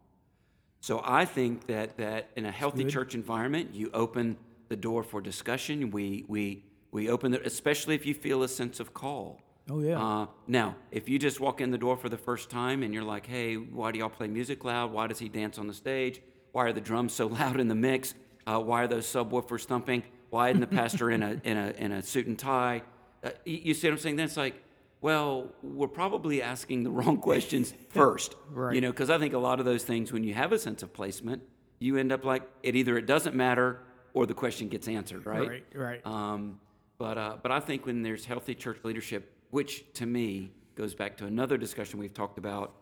So 0.80 1.02
I 1.04 1.26
think 1.26 1.66
that, 1.66 1.99
that 1.99 2.30
in 2.35 2.47
a 2.47 2.50
healthy 2.50 2.87
church 2.87 3.14
environment, 3.14 3.75
you 3.75 3.90
open 3.92 4.38
the 4.75 4.81
door 4.81 5.04
for 5.04 5.21
discussion. 5.21 5.93
We, 5.93 6.25
we, 6.26 6.64
we 6.90 7.09
open 7.09 7.33
it, 7.33 7.47
especially 7.47 7.95
if 7.95 8.04
you 8.07 8.12
feel 8.12 8.43
a 8.43 8.49
sense 8.49 8.81
of 8.81 8.93
call. 8.93 9.40
Oh, 9.71 9.81
yeah. 9.81 10.02
Uh, 10.02 10.26
now, 10.49 10.75
if 10.90 11.09
you 11.09 11.16
just 11.16 11.38
walk 11.38 11.61
in 11.61 11.71
the 11.71 11.78
door 11.78 11.97
for 11.97 12.09
the 12.09 12.19
first 12.19 12.50
time 12.50 12.83
and 12.83 12.93
you're 12.93 13.04
like, 13.04 13.25
hey, 13.25 13.54
why 13.54 13.93
do 13.93 14.00
y'all 14.00 14.09
play 14.09 14.26
music 14.26 14.64
loud? 14.64 14.90
Why 14.90 15.07
does 15.07 15.21
he 15.21 15.28
dance 15.28 15.59
on 15.59 15.69
the 15.69 15.75
stage? 15.75 16.21
Why 16.50 16.64
are 16.64 16.73
the 16.73 16.81
drums 16.81 17.12
so 17.12 17.26
loud 17.40 17.61
in 17.61 17.69
the 17.69 17.76
mix? 17.76 18.14
Uh, 18.49 18.59
why 18.59 18.83
are 18.83 18.88
those 18.88 19.07
subwoofers 19.07 19.64
thumping? 19.64 20.02
Why 20.31 20.49
isn't 20.49 20.61
the 20.61 20.66
pastor 20.66 21.09
in 21.09 21.23
a, 21.23 21.40
in, 21.45 21.57
a, 21.57 21.71
in 21.78 21.93
a 21.93 22.02
suit 22.02 22.26
and 22.26 22.37
tie? 22.37 22.83
Uh, 23.23 23.31
you, 23.45 23.61
you 23.66 23.75
see 23.75 23.87
what 23.87 23.93
I'm 23.93 23.99
saying? 24.00 24.16
Then 24.16 24.26
it's 24.26 24.37
like, 24.37 24.61
well, 25.00 25.52
we're 25.62 25.87
probably 25.87 26.43
asking 26.43 26.83
the 26.83 26.90
wrong 26.99 27.19
questions 27.19 27.73
first. 27.90 28.35
Right. 28.50 28.75
You 28.75 28.81
know, 28.81 28.90
because 28.90 29.09
I 29.09 29.19
think 29.19 29.35
a 29.35 29.38
lot 29.38 29.61
of 29.61 29.66
those 29.66 29.85
things, 29.85 30.12
when 30.12 30.25
you 30.25 30.35
have 30.35 30.50
a 30.50 30.59
sense 30.59 30.83
of 30.83 30.93
placement, 30.93 31.43
you 31.78 31.97
end 31.97 32.11
up 32.11 32.25
like 32.25 32.43
it 32.64 32.75
either 32.75 32.99
it 32.99 33.07
doesn't 33.07 33.37
matter 33.37 33.78
or 34.14 34.25
the 34.26 34.35
question 34.35 34.68
gets 34.68 34.88
answered, 34.88 35.26
right? 35.26 35.49
Right, 35.49 35.64
right. 35.75 36.06
Um, 36.06 36.61
but 36.97 37.18
uh, 37.18 37.37
but 37.42 37.52
I 37.52 37.61
think 37.61 37.85
when 37.85 38.02
there's 38.02 38.25
healthy 38.25 38.54
church 38.54 38.78
leadership, 38.85 39.30
which 39.50 39.85
to 39.94 40.06
me 40.06 40.52
goes 40.76 40.94
back 40.94 41.16
to 41.18 41.26
another 41.26 41.59
discussion 41.59 41.99
we've 41.99 42.14
talked 42.14 42.38
about, 42.38 42.73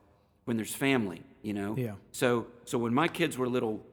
when 0.44 0.56
there's 0.56 0.74
family, 0.74 1.22
you 1.42 1.54
know. 1.54 1.74
Yeah. 1.76 1.94
So 2.12 2.46
so 2.64 2.78
when 2.78 2.94
my 2.94 3.08
kids 3.08 3.36
were 3.36 3.48
little, 3.48 3.84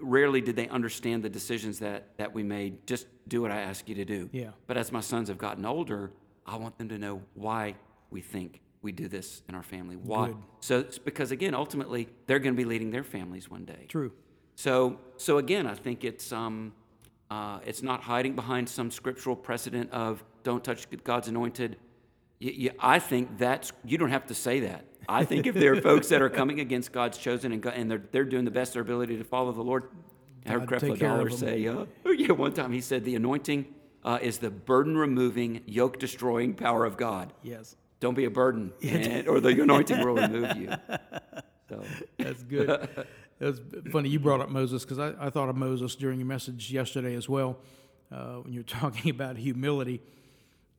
rarely 0.00 0.40
did 0.40 0.56
they 0.56 0.68
understand 0.68 1.22
the 1.22 1.28
decisions 1.28 1.78
that 1.78 2.16
that 2.16 2.32
we 2.32 2.42
made. 2.42 2.86
Just 2.86 3.06
do 3.28 3.42
what 3.42 3.50
I 3.50 3.60
ask 3.60 3.88
you 3.88 3.94
to 3.96 4.04
do. 4.04 4.28
Yeah. 4.32 4.50
But 4.66 4.76
as 4.76 4.90
my 4.90 5.00
sons 5.00 5.28
have 5.28 5.38
gotten 5.38 5.66
older, 5.66 6.12
I 6.46 6.56
want 6.56 6.78
them 6.78 6.88
to 6.88 6.98
know 6.98 7.22
why 7.34 7.76
we 8.10 8.22
think 8.22 8.60
we 8.80 8.92
do 8.92 9.08
this 9.08 9.42
in 9.48 9.54
our 9.54 9.62
family. 9.62 9.96
Why? 9.96 10.28
Good. 10.28 10.36
So 10.60 10.78
it's 10.78 10.98
because 10.98 11.30
again, 11.30 11.54
ultimately, 11.54 12.08
they're 12.26 12.38
going 12.38 12.54
to 12.54 12.56
be 12.56 12.64
leading 12.64 12.90
their 12.90 13.04
families 13.04 13.50
one 13.50 13.66
day. 13.66 13.84
True. 13.88 14.12
So, 14.54 14.98
so 15.18 15.36
again, 15.36 15.66
I 15.66 15.74
think 15.74 16.02
it's 16.02 16.32
um, 16.32 16.72
uh, 17.30 17.58
it's 17.64 17.82
not 17.82 18.02
hiding 18.02 18.34
behind 18.34 18.68
some 18.68 18.90
scriptural 18.90 19.36
precedent 19.36 19.90
of 19.92 20.22
don't 20.42 20.62
touch 20.62 20.86
God's 21.04 21.28
anointed. 21.28 21.76
I 22.78 22.98
think 22.98 23.38
that's 23.38 23.72
you 23.84 23.98
don't 23.98 24.10
have 24.10 24.26
to 24.26 24.34
say 24.34 24.60
that. 24.60 24.84
I 25.08 25.24
think 25.24 25.46
if 25.46 25.54
there 25.54 25.72
are 25.72 25.80
folks 25.80 26.08
that 26.08 26.20
are 26.20 26.28
coming 26.28 26.60
against 26.60 26.92
God's 26.92 27.18
chosen 27.18 27.52
and, 27.52 27.64
and 27.64 27.90
they're 27.90 28.02
they're 28.10 28.24
doing 28.24 28.44
the 28.44 28.50
best 28.50 28.70
of 28.70 28.74
their 28.74 28.82
ability 28.82 29.16
to 29.16 29.24
follow 29.24 29.52
the 29.52 29.62
Lord, 29.62 29.88
I 30.44 30.50
heard 30.50 30.66
Creflo 30.66 30.98
Dollar 30.98 31.30
say, 31.30 31.66
uh, 31.66 31.86
yeah, 32.06 32.32
one 32.32 32.52
time 32.52 32.72
he 32.72 32.80
said 32.80 33.04
the 33.04 33.16
anointing 33.16 33.66
uh, 34.04 34.18
is 34.22 34.38
the 34.38 34.50
burden 34.50 34.96
removing, 34.96 35.62
yoke 35.66 35.98
destroying 35.98 36.54
power 36.54 36.84
of 36.84 36.96
God. 36.96 37.32
Yes. 37.42 37.76
Don't 37.98 38.14
be 38.14 38.26
a 38.26 38.30
burden, 38.30 38.72
and, 38.82 39.26
or 39.26 39.40
the 39.40 39.60
anointing 39.60 39.98
will 39.98 40.14
remove 40.14 40.56
you. 40.56 40.70
So. 41.68 41.82
That's 42.18 42.42
good. 42.42 43.06
That's 43.38 43.60
funny. 43.90 44.08
You 44.08 44.18
brought 44.18 44.40
up 44.40 44.48
Moses 44.48 44.84
because 44.84 44.98
I, 44.98 45.26
I 45.26 45.30
thought 45.30 45.48
of 45.48 45.56
Moses 45.56 45.94
during 45.94 46.18
your 46.18 46.26
message 46.26 46.70
yesterday 46.70 47.14
as 47.14 47.28
well. 47.28 47.58
Uh, 48.10 48.36
when 48.36 48.52
you 48.52 48.60
were 48.60 48.64
talking 48.80 49.10
about 49.10 49.36
humility, 49.36 50.00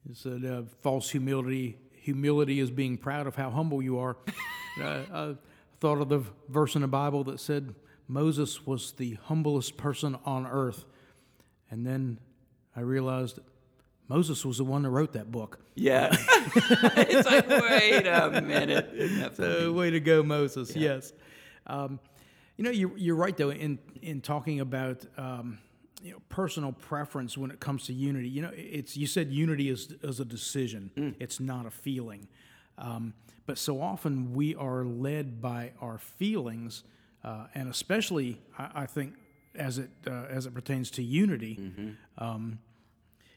you 0.08 0.16
said 0.16 0.46
uh, 0.46 0.64
false 0.82 1.10
humility. 1.10 1.78
Humility 2.02 2.60
is 2.60 2.72
being 2.72 2.98
proud 2.98 3.28
of 3.28 3.36
how 3.36 3.50
humble 3.50 3.82
you 3.82 4.00
are. 4.00 4.16
I 4.80 5.36
thought 5.80 6.00
of 6.00 6.10
the 6.10 6.24
verse 6.48 6.76
in 6.76 6.82
the 6.82 6.88
Bible 6.88 7.24
that 7.26 7.40
said 7.40 7.76
Moses 8.08 8.66
was 8.66 8.94
the 8.94 9.18
humblest 9.26 9.76
person 9.76 10.18
on 10.24 10.48
earth, 10.48 10.86
and 11.70 11.86
then 11.86 12.20
I 12.76 12.82
realized 12.82 13.40
Moses 14.08 14.46
was 14.46 14.58
the 14.58 14.64
one 14.64 14.84
that 14.84 14.90
wrote 14.90 15.14
that 15.14 15.32
book. 15.32 15.60
Yeah. 15.76 16.10
it's 16.56 17.30
like, 17.30 17.48
wait 17.48 18.08
a 18.08 18.42
minute. 18.42 18.90
Isn't 18.94 19.20
that 19.20 19.36
funny? 19.36 19.66
Uh, 19.66 19.72
way 19.72 19.90
to 19.90 20.00
go, 20.00 20.24
Moses. 20.24 20.76
Yes. 20.76 21.14
Um, 21.66 22.00
you 22.56 22.64
know, 22.64 22.72
you're, 22.72 22.98
you're 22.98 23.16
right, 23.16 23.36
though, 23.36 23.52
in, 23.52 23.80
in 24.02 24.22
talking 24.22 24.62
about 24.62 25.06
um, 25.18 25.60
you 26.02 26.12
know, 26.12 26.20
personal 26.30 26.72
preference 26.72 27.38
when 27.38 27.52
it 27.52 27.60
comes 27.60 27.86
to 27.88 27.94
unity. 27.94 28.30
You 28.30 28.44
know, 28.44 28.52
it's 28.54 28.96
you 28.96 29.08
said 29.08 29.32
unity 29.32 29.70
is, 29.70 29.94
is 30.04 30.20
a 30.20 30.26
decision, 30.26 31.16
it's 31.20 31.40
not 31.40 31.66
a 31.66 31.72
feeling. 31.72 32.28
Um, 32.78 33.14
but 33.46 33.58
so 33.58 33.82
often 33.82 34.34
we 34.34 34.56
are 34.56 34.84
led 34.84 35.42
by 35.42 35.72
our 35.82 35.98
feelings, 35.98 36.84
uh, 37.24 37.48
and 37.56 37.70
especially, 37.70 38.40
I, 38.58 38.84
I 38.84 38.86
think, 38.86 39.16
as 39.56 39.80
it 39.80 39.90
uh, 40.06 40.26
as 40.30 40.46
it 40.46 40.54
pertains 40.54 40.92
to 40.92 41.04
unity, 41.04 41.60
um, 42.18 42.60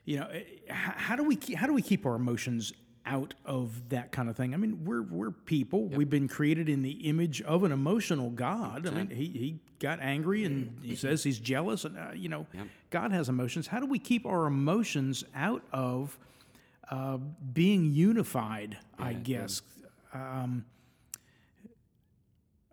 you 0.05 0.19
know, 0.19 0.27
eh, 0.33 0.43
how 0.69 1.17
do 1.17 1.25
we 1.25 1.37
keep, 1.37 1.57
how 1.57 1.67
do 1.67 1.73
we 1.73 1.83
keep 1.83 2.07
our 2.07 2.15
emotions 2.15 2.73
out 3.07 3.35
of 3.45 3.89
that 3.91 4.13
kind 4.13 4.29
of 4.29 4.37
thing? 4.37 4.55
I 4.55 4.57
mean, 4.57 4.85
we're 4.85 5.03
we're 5.03 5.31
people. 5.31 5.87
We've 5.87 6.11
been 6.11 6.29
created 6.29 6.69
in 6.69 6.83
the 6.83 7.09
image 7.09 7.43
of 7.43 7.65
an 7.65 7.73
emotional 7.73 8.31
God. 8.31 8.87
I 8.87 8.91
mean, 8.91 9.11
he 9.11 9.27
he 9.27 9.61
got 9.79 10.01
angry 10.01 10.45
and 10.45 10.79
he 10.83 10.95
says 10.97 11.23
he's 11.23 11.39
jealous, 11.39 11.85
and 11.85 11.99
uh, 11.99 12.11
you 12.15 12.29
know, 12.29 12.47
God 12.91 13.13
has 13.13 13.29
emotions. 13.29 13.67
How 13.67 13.81
do 13.81 13.87
we 13.87 13.99
keep 13.99 14.27
our 14.27 14.47
emotions 14.47 15.25
out 15.35 15.63
of 15.73 16.19
uh, 16.91 17.19
being 17.53 17.93
unified? 17.93 18.79
I 18.99 19.13
guess. 19.15 19.63
Um, 20.13 20.65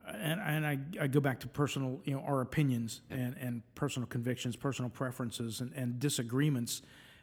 and, 0.08 0.40
and 0.40 0.66
I, 0.66 0.80
I 1.02 1.08
go 1.08 1.20
back 1.20 1.42
to 1.42 1.48
personal, 1.48 2.00
you 2.06 2.14
know, 2.14 2.22
our 2.22 2.42
opinions 2.42 3.02
and, 3.10 3.36
and 3.40 3.62
personal 3.76 4.08
convictions, 4.08 4.56
personal 4.56 4.90
preferences, 4.90 5.60
and, 5.60 5.74
and 5.74 6.00
disagreements. 6.00 6.82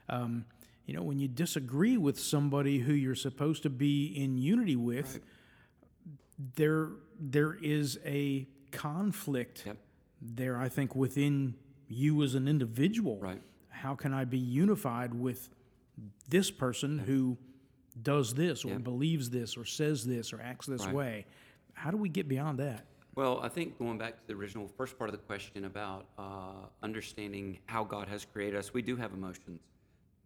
Um, 0.08 0.44
you 0.86 0.94
know, 0.94 1.02
when 1.02 1.18
you 1.18 1.28
disagree 1.28 1.96
with 1.96 2.18
somebody 2.20 2.78
who 2.78 2.92
you're 2.92 3.14
supposed 3.14 3.62
to 3.62 3.70
be 3.70 4.06
in 4.06 4.36
unity 4.36 4.76
with, 4.76 5.20
there 6.56 6.90
there 7.18 7.54
is 7.62 7.98
a 8.04 8.46
conflict 8.72 9.62
Yep. 9.66 9.76
there. 10.20 10.58
I 10.58 10.68
think 10.68 10.94
within 10.96 11.54
you 11.88 12.22
as 12.22 12.34
an 12.34 12.48
individual. 12.48 13.18
Right. 13.20 13.40
How 13.68 13.94
can 13.94 14.12
I 14.12 14.24
be 14.24 14.38
unified 14.38 15.14
with 15.14 15.48
this 16.28 16.50
person 16.50 16.98
who 16.98 17.36
does 18.02 18.34
this 18.34 18.64
or 18.64 18.78
believes 18.78 19.30
this 19.30 19.56
or 19.56 19.64
says 19.64 20.04
this 20.06 20.32
or 20.32 20.40
acts 20.40 20.66
this 20.66 20.84
Right. 20.86 20.94
way? 20.94 21.26
How 21.74 21.90
do 21.90 21.96
we 21.96 22.08
get 22.08 22.26
beyond 22.28 22.58
that? 22.58 22.86
Well, 23.14 23.38
I 23.40 23.48
think 23.48 23.78
going 23.78 23.96
back 23.98 24.20
to 24.20 24.26
the 24.26 24.34
original 24.34 24.66
first 24.66 24.98
part 24.98 25.08
of 25.08 25.12
the 25.12 25.22
question 25.22 25.66
about 25.66 26.08
uh, 26.18 26.66
understanding 26.82 27.58
how 27.66 27.84
God 27.84 28.08
has 28.08 28.24
created 28.24 28.56
us, 28.58 28.74
we 28.74 28.82
do 28.82 28.96
have 28.96 29.12
emotions, 29.12 29.60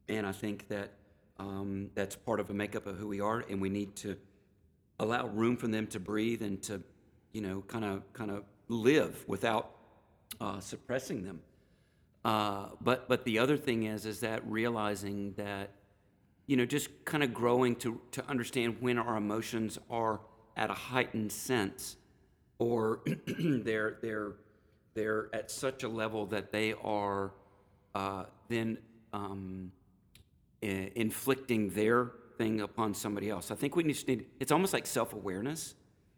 and 0.08 0.26
I 0.26 0.32
think 0.32 0.68
that 0.68 0.90
um, 1.38 1.90
that's 1.94 2.16
part 2.16 2.40
of 2.40 2.50
a 2.50 2.54
makeup 2.54 2.86
of 2.86 2.96
who 2.96 3.06
we 3.06 3.20
are, 3.20 3.44
and 3.48 3.60
we 3.60 3.68
need 3.68 3.94
to 3.96 4.16
allow 4.98 5.26
room 5.26 5.56
for 5.56 5.68
them 5.68 5.86
to 5.88 6.00
breathe 6.00 6.42
and 6.42 6.60
to, 6.62 6.82
you 7.32 7.40
know, 7.40 7.62
kind 7.66 7.84
of 7.84 8.12
kind 8.12 8.30
of 8.30 8.44
live 8.68 9.24
without 9.28 9.70
uh, 10.40 10.60
suppressing 10.60 11.22
them. 11.22 11.40
Uh, 12.24 12.66
but 12.80 13.08
but 13.08 13.24
the 13.24 13.38
other 13.38 13.56
thing 13.56 13.84
is 13.84 14.04
is 14.04 14.20
that 14.20 14.42
realizing 14.50 15.32
that 15.36 15.70
you 16.48 16.56
know, 16.56 16.64
just 16.64 16.88
kind 17.04 17.22
of 17.22 17.32
growing 17.32 17.76
to, 17.76 18.00
to 18.10 18.24
understand 18.26 18.78
when 18.80 18.98
our 18.98 19.16
emotions 19.16 19.78
are 19.90 20.18
at 20.56 20.70
a 20.70 20.74
heightened 20.74 21.30
sense 21.30 21.96
or 22.58 23.00
they're, 23.38 23.98
they're, 24.00 24.32
they're 24.94 25.28
at 25.34 25.50
such 25.50 25.82
a 25.84 25.88
level 25.88 26.24
that 26.26 26.50
they 26.50 26.72
are 26.82 27.32
uh, 27.94 28.24
then 28.48 28.78
um, 29.12 29.70
inflicting 30.62 31.70
their 31.70 32.12
thing 32.36 32.60
upon 32.60 32.94
somebody 32.94 33.30
else. 33.30 33.50
I 33.50 33.54
think 33.54 33.76
we 33.76 33.84
just 33.84 34.06
need, 34.08 34.26
it's 34.40 34.52
almost 34.52 34.72
like 34.72 34.86
self 34.86 35.12
awareness. 35.12 35.74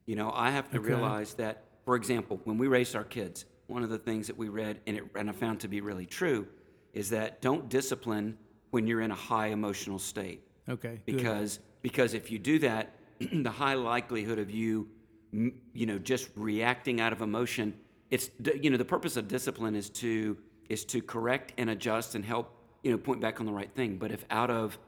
You 0.06 0.16
know, 0.16 0.32
I 0.35 0.50
have 0.50 0.70
to 0.70 0.80
realize 0.80 1.35
that, 1.35 1.64
for 1.85 1.94
example, 1.94 2.40
when 2.44 2.59
we 2.59 2.66
raised 2.66 2.97
our 2.97 3.04
kids, 3.04 3.44
one 3.66 3.82
of 3.82 3.90
the 3.90 3.99
things 3.99 4.26
that 4.26 4.37
we 4.37 4.49
read 4.49 4.80
and, 4.87 4.97
it, 4.97 5.04
and 5.14 5.30
I 5.30 5.32
found 5.32 5.61
to 5.61 5.68
be 5.68 5.80
really 5.80 6.06
true 6.06 6.47
is 6.92 7.11
that 7.11 7.40
don't 7.40 7.68
discipline 7.68 8.37
when 8.70 8.87
you're 8.87 9.00
in 9.00 9.11
a 9.12 9.16
high 9.16 9.49
emotional 9.49 9.99
state 9.99 10.42
Okay. 10.68 11.00
good. 11.06 11.16
because 11.16 11.61
because 11.82 12.14
if 12.14 12.30
you 12.30 12.38
do 12.38 12.59
that, 12.61 12.94
the 13.32 13.50
high 13.50 13.75
likelihood 13.75 14.38
of 14.38 14.50
you, 14.50 14.88
you 15.32 15.87
know, 15.87 15.99
just 15.99 16.28
reacting 16.37 17.00
out 17.00 17.12
of 17.12 17.20
emotion. 17.23 17.75
It's 18.11 18.30
you 18.61 18.70
know 18.70 18.76
the 18.76 18.85
purpose 18.85 19.16
of 19.16 19.28
discipline 19.28 19.76
is 19.76 19.88
to 19.90 20.37
is 20.68 20.85
to 20.87 21.00
correct 21.00 21.52
and 21.59 21.70
adjust 21.70 22.14
and 22.16 22.25
help 22.25 22.52
you 22.82 22.90
know 22.90 22.99
point 22.99 23.20
back 23.20 23.40
on 23.40 23.46
the 23.46 23.52
right 23.52 23.70
thing. 23.75 23.96
But 23.99 24.10
if 24.12 24.25
out 24.30 24.50
of 24.50 24.78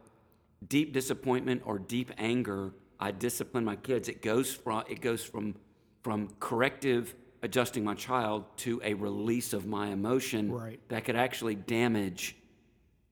deep 0.66 0.92
disappointment 0.92 1.62
or 1.64 1.78
deep 1.78 2.10
anger, 2.18 2.72
I 3.00 3.10
discipline 3.10 3.64
my 3.64 3.76
kids, 3.76 4.08
it 4.08 4.22
goes 4.22 4.52
from 4.54 4.84
it 4.88 5.00
goes 5.00 5.22
from 5.24 5.54
from 6.02 6.28
corrective 6.40 7.14
adjusting 7.42 7.82
my 7.84 7.94
child 7.94 8.44
to 8.56 8.80
a 8.84 8.94
release 8.94 9.52
of 9.52 9.66
my 9.66 9.88
emotion 9.88 10.50
Right. 10.52 10.78
that 10.88 11.04
could 11.04 11.16
actually 11.16 11.56
damage 11.56 12.36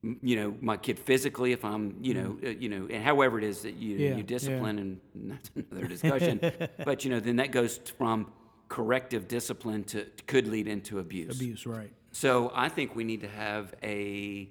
you 0.03 0.37
know 0.37 0.55
my 0.61 0.77
kid 0.77 0.99
physically 0.99 1.53
if 1.53 1.63
i'm 1.65 1.97
you 2.01 2.15
know 2.15 2.39
uh, 2.45 2.49
you 2.49 2.69
know 2.69 2.87
and 2.89 3.03
however 3.05 3.39
it 3.39 3.45
is 3.45 3.63
that 3.63 3.75
you. 3.75 3.97
Yeah, 3.97 4.17
you 4.17 4.23
discipline 4.23 4.79
and 4.79 5.01
that's 5.15 5.51
another 5.71 5.87
discussion 5.89 6.41
but 6.85 7.05
you 7.05 7.11
know 7.11 7.21
then 7.21 7.37
that 7.37 7.51
goes 7.51 7.79
from 7.99 8.33
corrective 8.69 9.27
discipline 9.29 9.83
to 9.85 10.07
could 10.27 10.47
lead 10.47 10.69
into 10.69 11.01
abuse 11.01 11.35
Abuse, 11.37 11.67
right. 11.67 11.91
so 12.13 12.51
I 12.55 12.69
think 12.69 12.95
we 12.97 13.03
need 13.05 13.21
to 13.23 13.29
have 13.29 13.75
a, 13.83 14.49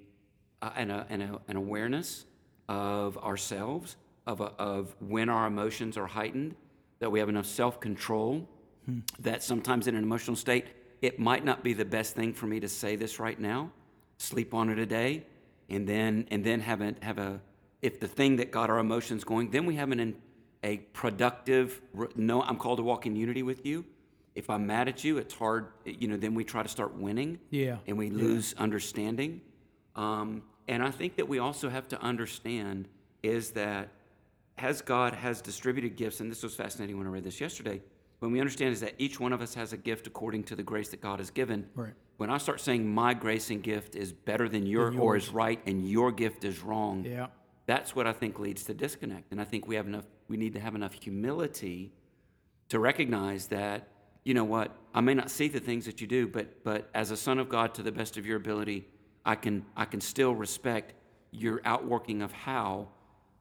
uh, 0.62 0.70
an, 0.76 0.90
a, 0.90 1.06
an, 1.08 1.22
a, 1.22 1.40
an 1.48 1.56
awareness 1.56 2.24
of 2.68 3.18
ourselves, 3.18 3.96
of, 4.26 4.40
a, 4.40 4.52
of 4.58 4.94
when 5.00 5.28
our 5.28 5.46
emotions 5.46 5.96
are 5.96 6.06
heightened, 6.06 6.54
that 7.00 7.10
we 7.10 7.18
have 7.18 7.28
enough 7.28 7.46
self 7.46 7.80
control, 7.80 8.46
that 9.20 9.42
sometimes 9.42 9.86
in 9.86 9.94
an 9.94 10.02
emotional 10.02 10.36
state, 10.36 10.66
it 11.00 11.18
might 11.18 11.44
not 11.44 11.62
be 11.62 11.72
the 11.72 11.84
best 11.84 12.14
thing 12.14 12.32
for 12.32 12.46
me 12.46 12.60
to 12.60 12.68
say 12.68 12.96
this 12.96 13.18
right 13.20 13.38
now. 13.38 13.70
Sleep 14.18 14.52
on 14.52 14.68
it 14.68 14.78
a 14.78 14.86
day, 14.86 15.24
and 15.68 15.88
then 15.88 16.26
and 16.30 16.44
then 16.44 16.60
have 16.60 16.80
a 16.80 16.94
have 17.00 17.18
a 17.18 17.40
if 17.80 18.00
the 18.00 18.08
thing 18.08 18.36
that 18.36 18.50
got 18.50 18.68
our 18.68 18.78
emotions 18.78 19.24
going, 19.24 19.50
then 19.50 19.64
we 19.64 19.76
have 19.76 19.90
an 19.92 20.16
a 20.62 20.78
productive. 20.92 21.80
No, 22.16 22.42
I'm 22.42 22.56
called 22.56 22.78
to 22.78 22.82
walk 22.82 23.06
in 23.06 23.16
unity 23.16 23.42
with 23.42 23.64
you. 23.64 23.84
If 24.34 24.50
I'm 24.50 24.66
mad 24.66 24.88
at 24.88 25.04
you, 25.04 25.18
it's 25.18 25.34
hard. 25.34 25.68
You 25.84 26.08
know, 26.08 26.16
then 26.16 26.34
we 26.34 26.44
try 26.44 26.62
to 26.62 26.68
start 26.68 26.94
winning. 26.94 27.38
Yeah. 27.50 27.78
And 27.86 27.96
we 27.96 28.10
lose 28.10 28.54
understanding. 28.58 29.40
Um, 30.00 30.42
and 30.66 30.82
I 30.82 30.90
think 30.90 31.16
that 31.16 31.28
we 31.28 31.38
also 31.38 31.68
have 31.68 31.86
to 31.88 32.00
understand 32.00 32.88
is 33.22 33.50
that 33.50 33.88
as 34.56 34.80
God 34.80 35.14
has 35.14 35.42
distributed 35.42 35.96
gifts, 35.96 36.20
and 36.20 36.30
this 36.30 36.42
was 36.42 36.54
fascinating 36.54 36.96
when 36.96 37.06
I 37.06 37.10
read 37.10 37.24
this 37.24 37.40
yesterday, 37.40 37.82
when 38.20 38.32
we 38.32 38.40
understand 38.40 38.72
is 38.72 38.80
that 38.80 38.94
each 38.98 39.20
one 39.20 39.32
of 39.32 39.42
us 39.42 39.54
has 39.54 39.72
a 39.74 39.76
gift 39.76 40.06
according 40.06 40.44
to 40.44 40.56
the 40.56 40.62
grace 40.62 40.88
that 40.90 41.02
God 41.02 41.18
has 41.18 41.30
given. 41.30 41.66
Right. 41.74 41.92
When 42.16 42.30
I 42.30 42.38
start 42.38 42.60
saying 42.60 42.86
my 42.86 43.12
grace 43.14 43.50
and 43.50 43.62
gift 43.62 43.94
is 43.94 44.12
better 44.12 44.48
than 44.48 44.66
your 44.66 44.96
or 44.98 45.16
is 45.16 45.28
right 45.30 45.60
and 45.66 45.86
your 45.88 46.12
gift 46.12 46.44
is 46.44 46.60
wrong, 46.62 47.04
Yeah. 47.04 47.26
that's 47.66 47.94
what 47.94 48.06
I 48.06 48.12
think 48.12 48.38
leads 48.38 48.64
to 48.64 48.74
disconnect. 48.74 49.32
And 49.32 49.40
I 49.40 49.44
think 49.44 49.66
we 49.66 49.74
have 49.76 49.86
enough 49.86 50.04
we 50.28 50.36
need 50.36 50.52
to 50.54 50.60
have 50.60 50.74
enough 50.74 50.92
humility 50.92 51.92
to 52.68 52.78
recognize 52.78 53.48
that, 53.48 53.88
you 54.24 54.32
know 54.32 54.44
what, 54.44 54.76
I 54.94 55.00
may 55.00 55.14
not 55.14 55.28
see 55.30 55.48
the 55.48 55.58
things 55.60 55.84
that 55.86 56.00
you 56.00 56.06
do, 56.06 56.26
but 56.26 56.62
but 56.62 56.88
as 56.94 57.10
a 57.10 57.16
son 57.16 57.38
of 57.38 57.48
God 57.48 57.74
to 57.74 57.82
the 57.82 57.92
best 57.92 58.16
of 58.16 58.26
your 58.26 58.36
ability, 58.36 58.86
I 59.24 59.34
can 59.34 59.64
I 59.76 59.84
can 59.84 60.00
still 60.00 60.34
respect 60.34 60.94
your 61.30 61.60
outworking 61.64 62.22
of 62.22 62.32
how. 62.32 62.88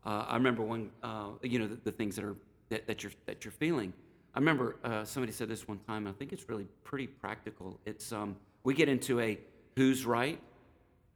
Uh, 0.06 0.26
I 0.28 0.36
remember 0.36 0.64
when 0.64 0.92
uh, 1.04 1.30
you 1.42 1.60
know 1.60 1.68
the, 1.68 1.76
the 1.84 1.92
things 1.92 2.16
that 2.16 2.26
are 2.26 2.36
that, 2.70 2.88
that 2.88 3.04
you're 3.04 3.12
that 3.26 3.44
you're 3.46 3.52
feeling. 3.52 3.94
I 4.36 4.40
remember 4.40 4.76
uh, 4.84 5.04
somebody 5.06 5.34
said 5.34 5.48
this 5.50 5.68
one 5.68 5.80
time. 5.88 6.06
And 6.06 6.10
I 6.10 6.12
think 6.18 6.32
it's 6.34 6.48
really 6.48 6.68
pretty 6.84 7.08
practical. 7.08 7.80
It's 7.86 8.12
um, 8.12 8.36
we 8.64 8.74
get 8.74 8.88
into 8.88 9.20
a 9.20 9.40
who's 9.76 10.06
right 10.06 10.40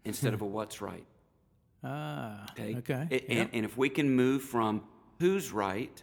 instead 0.06 0.34
of 0.34 0.42
a 0.42 0.46
what's 0.46 0.82
right. 0.82 1.06
Ah. 1.86 2.46
Okay. 2.52 2.78
Okay. 2.78 3.08
A- 3.12 3.30
And, 3.32 3.50
and 3.52 3.66
if 3.66 3.76
we 3.78 3.90
can 3.90 4.10
move 4.10 4.42
from 4.42 4.84
who's 5.20 5.52
right 5.52 6.02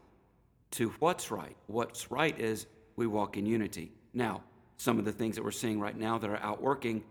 to 0.73 0.91
what's 0.99 1.31
right, 1.31 1.57
what's 1.69 2.11
right 2.11 2.39
is 2.39 2.67
we 2.97 3.07
walk 3.07 3.39
in 3.39 3.47
unity. 3.47 3.91
Now, 4.13 4.43
some 4.77 4.99
of 4.99 5.07
the 5.07 5.13
things 5.13 5.37
that 5.37 5.43
we're 5.43 5.51
seeing 5.51 5.81
right 5.81 5.97
now 5.97 6.19
that 6.19 6.29
are 6.29 6.37
outworking, 6.43 7.03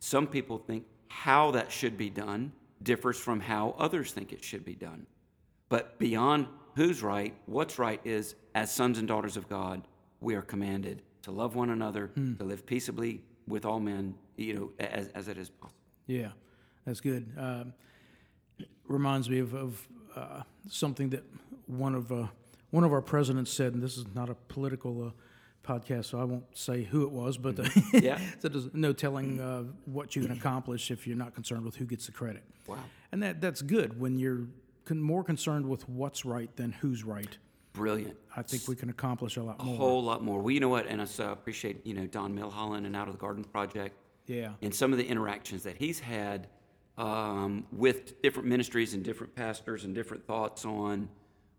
some 0.00 0.26
people 0.26 0.58
think 0.58 0.84
how 1.08 1.50
that 1.52 1.70
should 1.70 1.96
be 1.96 2.10
done 2.10 2.52
differs 2.82 3.18
from 3.18 3.40
how 3.40 3.74
others 3.78 4.12
think 4.12 4.32
it 4.32 4.44
should 4.44 4.64
be 4.64 4.74
done. 4.74 5.06
But 5.68 5.98
beyond 5.98 6.46
who's 6.74 7.02
right, 7.02 7.34
what's 7.46 7.78
right 7.78 8.00
is 8.04 8.34
as 8.54 8.72
sons 8.72 8.98
and 8.98 9.08
daughters 9.08 9.36
of 9.36 9.48
God, 9.48 9.82
we 10.20 10.34
are 10.34 10.42
commanded 10.42 11.02
to 11.22 11.30
love 11.32 11.56
one 11.56 11.70
another, 11.70 12.10
to 12.38 12.44
live 12.44 12.64
peaceably 12.64 13.20
with 13.48 13.64
all 13.64 13.80
men, 13.80 14.14
you 14.36 14.54
know, 14.54 14.70
as, 14.78 15.08
as 15.08 15.28
it 15.28 15.38
is 15.38 15.50
possible. 15.50 15.72
Yeah, 16.06 16.28
that's 16.84 17.00
good. 17.00 17.32
Um, 17.36 17.72
reminds 18.86 19.28
me 19.28 19.40
of, 19.40 19.54
of 19.54 19.88
uh, 20.14 20.42
something 20.68 21.10
that 21.10 21.24
one 21.66 21.94
of 21.94 22.12
uh, 22.12 22.26
one 22.70 22.84
of 22.84 22.92
our 22.92 23.02
presidents 23.02 23.52
said, 23.52 23.74
and 23.74 23.82
this 23.82 23.96
is 23.96 24.04
not 24.14 24.28
a 24.28 24.34
political 24.34 25.06
uh, 25.06 25.10
podcast, 25.66 26.06
so 26.06 26.20
I 26.20 26.24
won't 26.24 26.44
say 26.56 26.84
who 26.84 27.02
it 27.02 27.10
was, 27.10 27.36
but 27.38 27.58
uh, 27.58 27.68
Yeah. 27.92 28.18
so 28.40 28.48
there's 28.48 28.72
no 28.74 28.92
telling 28.92 29.40
uh, 29.40 29.64
what 29.84 30.14
you 30.16 30.22
can 30.22 30.32
accomplish 30.32 30.90
if 30.90 31.06
you're 31.06 31.16
not 31.16 31.34
concerned 31.34 31.64
with 31.64 31.76
who 31.76 31.84
gets 31.84 32.06
the 32.06 32.12
credit. 32.12 32.42
Wow. 32.66 32.78
And 33.12 33.22
that 33.22 33.40
that's 33.40 33.62
good 33.62 33.98
when 34.00 34.18
you're 34.18 34.46
con- 34.84 35.00
more 35.00 35.24
concerned 35.24 35.66
with 35.68 35.88
what's 35.88 36.24
right 36.24 36.54
than 36.56 36.72
who's 36.72 37.04
right. 37.04 37.36
Brilliant. 37.72 38.16
I 38.34 38.42
think 38.42 38.66
we 38.68 38.74
can 38.76 38.88
accomplish 38.88 39.36
a 39.36 39.42
lot 39.42 39.56
a 39.60 39.62
whole 39.64 40.02
lot 40.02 40.22
more. 40.22 40.40
Well, 40.40 40.50
you 40.50 40.60
know 40.60 40.68
what? 40.70 40.86
And 40.86 41.00
I 41.02 41.04
so 41.04 41.30
appreciate 41.30 41.86
you 41.86 41.94
know 41.94 42.06
Don 42.06 42.34
Milholland 42.34 42.86
and 42.86 42.96
Out 42.96 43.06
of 43.08 43.14
the 43.14 43.20
Garden 43.20 43.44
Project 43.44 43.94
Yeah. 44.26 44.52
and 44.62 44.74
some 44.74 44.92
of 44.92 44.98
the 44.98 45.06
interactions 45.06 45.62
that 45.64 45.76
he's 45.76 45.98
had 46.00 46.48
um, 46.96 47.66
with 47.72 48.22
different 48.22 48.48
ministries 48.48 48.94
and 48.94 49.02
different 49.04 49.34
pastors 49.34 49.84
and 49.84 49.94
different 49.94 50.26
thoughts 50.26 50.64
on 50.64 51.08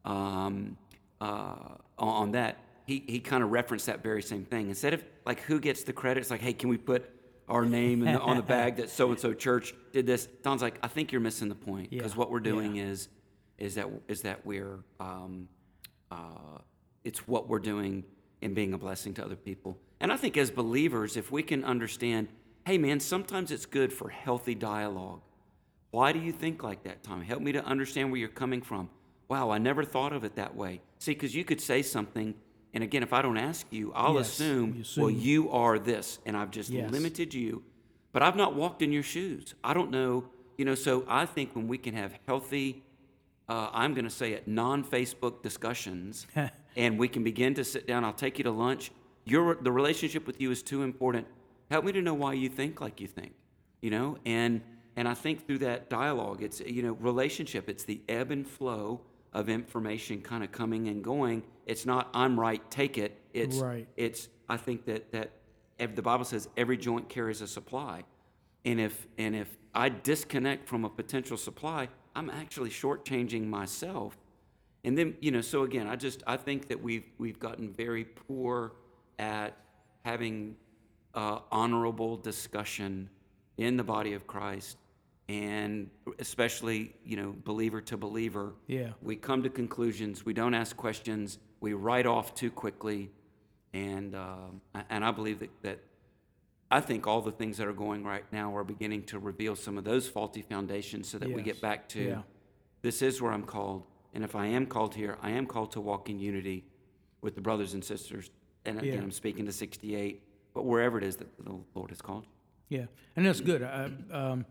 um, 0.06 0.78
uh, 1.22 1.76
on 2.00 2.32
that. 2.32 2.58
He 2.88 3.04
he 3.06 3.20
kind 3.20 3.44
of 3.44 3.52
referenced 3.52 3.86
that 3.88 4.02
very 4.02 4.24
same 4.24 4.46
thing. 4.46 4.70
Instead 4.70 4.94
of 4.96 5.04
like 5.26 5.42
who 5.42 5.60
gets 5.60 5.84
the 5.84 5.94
credit, 5.94 6.22
it's 6.22 6.32
like, 6.32 6.42
hey, 6.42 6.54
can 6.54 6.70
we 6.70 6.78
put 6.78 7.08
our 7.50 7.66
name 7.66 8.02
in 8.02 8.14
the, 8.14 8.20
on 8.20 8.38
the 8.38 8.44
bag 8.56 8.78
that 8.78 8.90
so 8.90 9.10
and 9.12 9.20
so 9.20 9.34
church 9.34 9.76
did 9.92 10.08
this? 10.08 10.28
Don's 10.42 10.62
like, 10.62 10.80
I 10.82 10.88
think 10.88 11.12
you're 11.12 11.22
missing 11.22 11.50
the 11.50 11.56
point 11.56 11.90
because 11.92 12.14
Yeah. 12.14 12.18
what 12.18 12.32
we're 12.32 12.40
doing 12.40 12.78
is 12.78 13.10
is 13.58 13.76
that 13.76 13.88
is 14.08 14.22
that 14.22 14.46
we're 14.46 14.80
um, 15.02 15.50
uh, 16.12 16.60
it's 17.04 17.28
what 17.28 17.50
we're 17.50 17.60
doing 17.60 18.06
in 18.42 18.54
being 18.54 18.74
a 18.74 18.78
blessing 18.78 19.14
to 19.16 19.26
other 19.26 19.36
people. 19.36 19.78
And 20.00 20.12
I 20.12 20.16
think 20.18 20.38
as 20.38 20.50
believers, 20.50 21.18
if 21.18 21.30
we 21.32 21.44
can 21.44 21.66
understand, 21.66 22.30
hey 22.66 22.78
man, 22.78 23.02
sometimes 23.02 23.52
it's 23.52 23.66
good 23.66 23.92
for 23.92 24.10
healthy 24.10 24.56
dialogue. 24.56 25.22
Why 25.92 26.14
do 26.14 26.20
you 26.20 26.32
think 26.32 26.64
like 26.64 26.84
that, 26.84 27.04
Tom? 27.04 27.22
Help 27.22 27.42
me 27.42 27.52
to 27.52 27.64
understand 27.66 28.12
where 28.12 28.20
you're 28.20 28.30
coming 28.30 28.62
from. 28.62 28.90
Wow, 29.28 29.50
I 29.50 29.58
never 29.58 29.84
thought 29.84 30.14
of 30.14 30.24
it 30.24 30.36
that 30.36 30.56
way. 30.56 30.80
See, 31.00 31.12
because 31.12 31.36
you 31.36 31.44
could 31.44 31.60
say 31.60 31.82
something, 31.82 32.34
and 32.74 32.84
again, 32.84 33.04
if 33.04 33.14
I 33.14 33.22
don't 33.22 33.38
ask 33.38 33.66
you, 33.72 33.92
I'll 33.94 34.16
Yes, 34.16 34.30
assume, 34.40 34.76
you 34.76 35.02
well, 35.02 35.12
you 35.12 35.50
are 35.52 35.80
this, 35.80 36.20
and 36.26 36.36
I've 36.38 36.52
just 36.52 36.70
Yes. 36.70 36.92
limited 36.92 37.34
you. 37.34 37.64
But 38.12 38.24
I've 38.24 38.36
not 38.36 38.56
walked 38.56 38.82
in 38.82 38.92
your 38.92 39.04
shoes. 39.04 39.54
I 39.64 39.74
don't 39.74 39.92
know, 39.92 40.26
you 40.58 40.66
know. 40.66 40.76
So 40.76 41.06
I 41.08 41.26
think 41.26 41.56
when 41.56 41.68
we 41.68 41.78
can 41.78 41.94
have 41.94 42.18
healthy 42.28 42.84
uh, 43.50 43.70
I'm 43.72 43.94
going 43.94 44.06
to 44.06 44.12
say 44.12 44.34
it, 44.34 44.48
non 44.48 44.84
Facebook 44.84 45.42
discussions, 45.42 46.28
and 46.76 47.00
we 47.00 47.08
can 47.08 47.24
begin 47.24 47.54
to 47.56 47.64
sit 47.64 47.88
down. 47.88 48.04
I'll 48.04 48.14
take 48.14 48.38
you 48.38 48.44
to 48.44 48.52
lunch. 48.52 48.92
Your 49.26 49.56
the 49.56 49.72
relationship 49.72 50.28
with 50.28 50.42
you 50.42 50.52
is 50.52 50.62
too 50.62 50.84
important. 50.84 51.28
Help 51.72 51.86
me 51.86 51.92
to 51.94 52.02
know 52.02 52.14
why 52.14 52.34
you 52.34 52.50
think 52.50 52.82
like 52.82 53.00
you 53.00 53.08
think, 53.08 53.34
you 53.82 53.90
know. 53.90 54.18
And 54.26 54.62
and 54.96 55.08
I 55.08 55.14
think 55.14 55.46
through 55.48 55.60
that 55.60 55.90
dialogue, 55.90 56.42
it's 56.44 56.60
you 56.60 56.84
know 56.84 56.94
relationship. 56.94 57.70
It's 57.70 57.84
the 57.84 58.02
ebb 58.10 58.32
and 58.32 58.48
flow 58.48 59.02
of 59.34 59.50
information 59.50 60.22
kind 60.22 60.44
of 60.44 60.52
coming 60.52 60.88
and 60.88 61.04
going. 61.04 61.44
It's 61.66 61.86
not 61.86 62.10
I'm 62.14 62.40
right, 62.40 62.62
take 62.72 62.98
it. 62.98 63.20
It's 63.34 63.58
Right. 63.58 63.88
it's 63.96 64.30
I 64.50 64.58
think 64.58 64.86
that 64.86 65.12
that 65.12 65.32
the 65.96 66.02
Bible 66.02 66.26
says 66.26 66.50
every 66.58 66.78
joint 66.78 67.10
carries 67.10 67.42
a 67.42 67.48
supply. 67.48 68.04
And 68.66 68.80
if 68.80 69.08
and 69.18 69.36
if 69.36 69.58
I 69.74 69.90
disconnect 69.90 70.68
from 70.68 70.86
a 70.86 70.90
potential 70.90 71.38
supply, 71.38 71.90
I'm 72.16 72.30
actually 72.30 72.70
shortchanging 72.70 73.46
myself. 73.48 74.18
And 74.84 74.98
then, 74.98 75.16
you 75.20 75.32
know, 75.32 75.42
so 75.42 75.64
again, 75.64 75.88
I 75.88 75.96
just 75.96 76.24
I 76.26 76.38
think 76.38 76.68
that 76.70 76.82
we've 76.82 77.06
we've 77.18 77.40
gotten 77.40 77.72
very 77.72 78.06
poor 78.06 78.74
at 79.20 79.56
having 80.04 80.56
uh, 81.14 81.40
honorable 81.52 82.18
discussion 82.18 83.10
in 83.58 83.76
the 83.78 83.84
body 83.84 84.14
of 84.14 84.28
Christ, 84.28 84.78
and 85.30 85.90
especially 86.20 86.96
you 87.04 87.18
know 87.18 87.36
believer 87.44 87.82
to 87.82 87.98
believer. 87.98 88.54
Yeah. 88.68 88.92
we 89.02 89.16
come 89.16 89.44
to 89.44 89.50
conclusions. 89.50 90.26
We 90.26 90.34
don't 90.34 90.54
ask 90.54 90.76
questions. 90.78 91.38
We 91.60 91.74
write 91.74 92.06
off 92.06 92.34
too 92.36 92.52
quickly, 92.52 93.12
and 93.74 94.16
um, 94.16 94.62
and 94.90 95.04
I 95.04 95.12
believe 95.12 95.40
that 95.40 95.62
that 95.64 95.80
I 96.72 96.82
think 96.82 97.08
all 97.08 97.22
the 97.22 97.32
things 97.32 97.58
that 97.58 97.68
are 97.68 97.74
going 97.74 98.04
right 98.04 98.26
now 98.32 98.56
are 98.56 98.64
beginning 98.64 99.04
to 99.04 99.20
reveal 99.20 99.56
some 99.56 99.78
of 99.78 99.84
those 99.84 100.08
faulty 100.08 100.42
foundations 100.42 101.08
so 101.10 101.18
that 101.18 101.32
we 101.32 101.42
get 101.42 101.62
back 101.62 101.88
to 101.90 102.02
Yeah. 102.02 102.22
this 102.82 103.02
is 103.02 103.22
where 103.22 103.32
I'm 103.32 103.44
called. 103.44 103.84
And 104.14 104.24
if 104.24 104.36
I 104.36 104.48
am 104.48 104.66
called 104.66 104.96
here, 104.96 105.18
I 105.22 105.32
am 105.32 105.46
called 105.46 105.72
to 105.74 105.82
walk 105.82 106.10
in 106.10 106.20
unity 106.20 106.66
with 107.22 107.36
the 107.36 107.42
brothers 107.42 107.74
and 107.74 107.84
sisters. 107.84 108.32
And 108.66 108.80
again, 108.80 108.96
Yeah. 108.96 109.02
I'm 109.02 109.12
speaking 109.12 109.46
to 109.46 109.52
68, 109.54 110.22
but 110.54 110.66
wherever 110.66 110.98
it 110.98 111.04
is 111.06 111.16
that 111.18 111.28
the 111.38 111.56
Lord 111.76 111.90
has 111.92 112.02
called. 112.02 112.26
Yeah, 112.68 112.88
and 113.16 113.26
that's 113.26 113.40
good. 113.40 113.64
I, 113.64 113.90
um, 114.12 114.46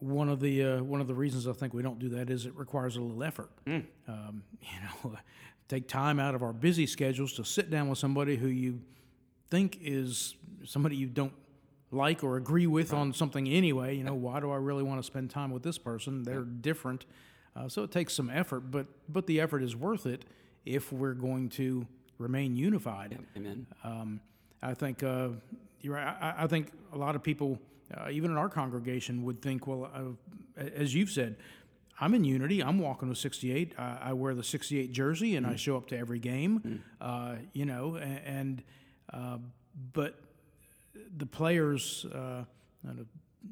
one 0.00 0.28
of 0.28 0.40
the 0.40 0.64
uh, 0.64 0.82
one 0.82 1.00
of 1.00 1.06
the 1.06 1.14
reasons 1.14 1.46
I 1.46 1.52
think 1.52 1.74
we 1.74 1.82
don't 1.82 1.98
do 1.98 2.08
that 2.10 2.30
is 2.30 2.46
it 2.46 2.54
requires 2.56 2.96
a 2.96 3.00
little 3.00 3.22
effort. 3.22 3.50
Um, 4.06 4.42
you 4.60 5.08
know, 5.10 5.16
take 5.68 5.88
time 5.88 6.18
out 6.20 6.34
of 6.34 6.42
our 6.42 6.52
busy 6.52 6.86
schedules 6.86 7.32
to 7.34 7.44
sit 7.44 7.70
down 7.70 7.88
with 7.88 7.98
somebody 7.98 8.36
who 8.36 8.48
you 8.48 8.80
think 9.50 9.78
is 9.82 10.34
somebody 10.64 10.96
you 10.96 11.06
don't 11.06 11.32
like 11.90 12.22
or 12.22 12.36
agree 12.36 12.66
with 12.66 12.92
on 12.92 13.12
something 13.12 13.48
anyway. 13.48 13.96
You 13.96 14.04
know, 14.04 14.14
why 14.14 14.40
do 14.40 14.50
I 14.50 14.56
really 14.56 14.82
want 14.82 15.00
to 15.00 15.06
spend 15.06 15.30
time 15.30 15.50
with 15.50 15.62
this 15.62 15.78
person? 15.78 16.22
They're 16.22 16.42
different, 16.42 17.06
uh, 17.56 17.68
so 17.68 17.82
it 17.82 17.90
takes 17.90 18.14
some 18.14 18.30
effort, 18.30 18.70
but 18.70 18.86
but 19.08 19.26
the 19.26 19.40
effort 19.40 19.62
is 19.62 19.74
worth 19.74 20.06
it 20.06 20.24
if 20.64 20.92
we're 20.92 21.14
going 21.14 21.48
to 21.50 21.86
remain 22.18 22.56
unified. 22.56 23.18
Amen. 23.36 23.66
Um, 23.84 24.20
I 24.62 24.74
think 24.74 25.02
uh, 25.02 25.28
you're 25.80 25.94
right. 25.94 26.16
I, 26.20 26.44
I 26.44 26.46
think 26.46 26.72
a 26.92 26.98
lot 26.98 27.14
of 27.14 27.22
people, 27.22 27.58
uh, 27.96 28.08
even 28.10 28.30
in 28.30 28.36
our 28.36 28.48
congregation, 28.48 29.24
would 29.24 29.40
think, 29.42 29.66
well, 29.66 29.90
uh, 29.94 30.62
as 30.62 30.94
you've 30.94 31.10
said, 31.10 31.36
I'm 32.00 32.14
in 32.14 32.24
unity. 32.24 32.62
I'm 32.62 32.78
walking 32.78 33.08
with 33.08 33.18
68. 33.18 33.74
I, 33.78 33.98
I 34.02 34.12
wear 34.12 34.34
the 34.34 34.44
68 34.44 34.92
jersey, 34.92 35.36
and 35.36 35.46
I 35.46 35.56
show 35.56 35.76
up 35.76 35.88
to 35.88 35.98
every 35.98 36.18
game. 36.20 36.82
Uh, 37.00 37.36
you 37.52 37.64
know, 37.64 37.96
and, 37.96 38.20
and 38.24 38.62
uh, 39.12 39.38
but 39.92 40.20
the 41.16 41.26
players, 41.26 42.06
uh, 42.14 42.44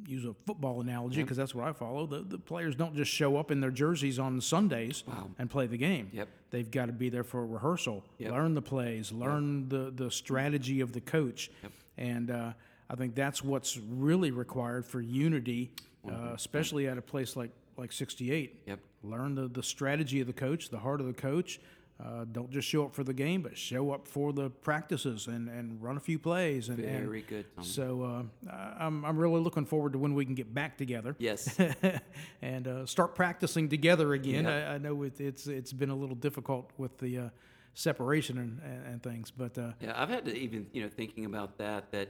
use 0.06 0.24
a 0.24 0.34
football 0.46 0.80
analogy 0.80 1.22
because 1.22 1.36
that's 1.36 1.54
what 1.54 1.66
I 1.66 1.72
follow. 1.72 2.06
The, 2.06 2.20
the 2.20 2.38
players 2.38 2.74
don't 2.76 2.94
just 2.94 3.10
show 3.10 3.36
up 3.36 3.50
in 3.50 3.60
their 3.60 3.70
jerseys 3.70 4.18
on 4.18 4.40
Sundays 4.40 5.04
and 5.38 5.48
play 5.50 5.66
the 5.66 5.76
game. 5.78 6.10
Yep. 6.12 6.28
They've 6.50 6.70
got 6.70 6.86
to 6.86 6.92
be 6.92 7.08
there 7.08 7.24
for 7.24 7.42
a 7.42 7.46
rehearsal, 7.46 8.04
Yep. 8.18 8.32
learn 8.32 8.54
the 8.54 8.62
plays, 8.62 9.10
learn 9.12 9.68
the, 9.68 9.92
the 9.94 10.10
strategy 10.10 10.80
of 10.80 10.92
the 10.92 11.00
coach. 11.00 11.50
And 11.96 12.30
uh, 12.30 12.52
I 12.88 12.94
think 12.94 13.14
that's 13.14 13.42
what's 13.42 13.78
really 13.78 14.30
required 14.30 14.86
for 14.86 15.00
unity, 15.00 15.72
uh, 16.08 16.32
especially 16.34 16.86
at 16.88 16.98
a 16.98 17.02
place 17.02 17.36
like, 17.36 17.50
like 17.76 17.92
68. 17.92 18.62
Yep. 18.66 18.78
Learn 19.02 19.34
the, 19.34 19.48
the 19.48 19.62
strategy 19.62 20.20
of 20.20 20.26
the 20.26 20.32
coach, 20.32 20.68
the 20.70 20.78
heart 20.78 21.00
of 21.00 21.06
the 21.06 21.12
coach. 21.12 21.60
Uh, 21.98 22.26
don't 22.30 22.50
just 22.50 22.68
show 22.68 22.84
up 22.84 22.94
for 22.94 23.02
the 23.04 23.14
game, 23.14 23.40
but 23.40 23.56
show 23.56 23.90
up 23.90 24.06
for 24.06 24.30
the 24.30 24.50
practices 24.50 25.28
and, 25.28 25.48
and 25.48 25.82
run 25.82 25.96
a 25.96 26.00
few 26.00 26.18
plays. 26.18 26.68
And, 26.68 26.78
and 26.78 27.06
Very 27.06 27.22
good, 27.22 27.46
Tommy. 27.56 27.66
so 27.66 28.02
uh, 28.50 28.52
I'm, 28.78 29.02
I'm 29.04 29.16
really 29.16 29.40
looking 29.40 29.64
forward 29.64 29.94
to 29.94 29.98
when 29.98 30.12
we 30.14 30.26
can 30.26 30.34
get 30.34 30.52
back 30.52 30.76
together 30.76 31.16
Yes. 31.18 31.58
and 32.42 32.68
uh, 32.68 32.84
start 32.84 33.14
practicing 33.14 33.70
together 33.70 34.12
again. 34.12 34.44
Yeah. 34.44 34.70
I, 34.70 34.74
I 34.74 34.78
know 34.78 35.04
it, 35.04 35.18
it's 35.22 35.46
it's 35.46 35.72
been 35.72 35.88
a 35.88 35.96
little 35.96 36.16
difficult 36.16 36.70
with 36.76 36.98
the 36.98 37.18
uh, 37.18 37.28
separation 37.72 38.36
and, 38.38 38.60
and, 38.62 38.86
and 38.86 39.02
things, 39.02 39.30
but 39.30 39.56
uh, 39.56 39.70
Yeah, 39.80 39.94
I've 39.96 40.10
had 40.10 40.26
to 40.26 40.36
even, 40.36 40.66
you 40.72 40.82
know, 40.82 40.90
thinking 40.90 41.24
about 41.24 41.56
that, 41.58 41.90
that 41.92 42.08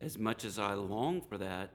as 0.00 0.18
much 0.18 0.44
as 0.44 0.58
I 0.58 0.74
long 0.74 1.20
for 1.20 1.38
that, 1.38 1.70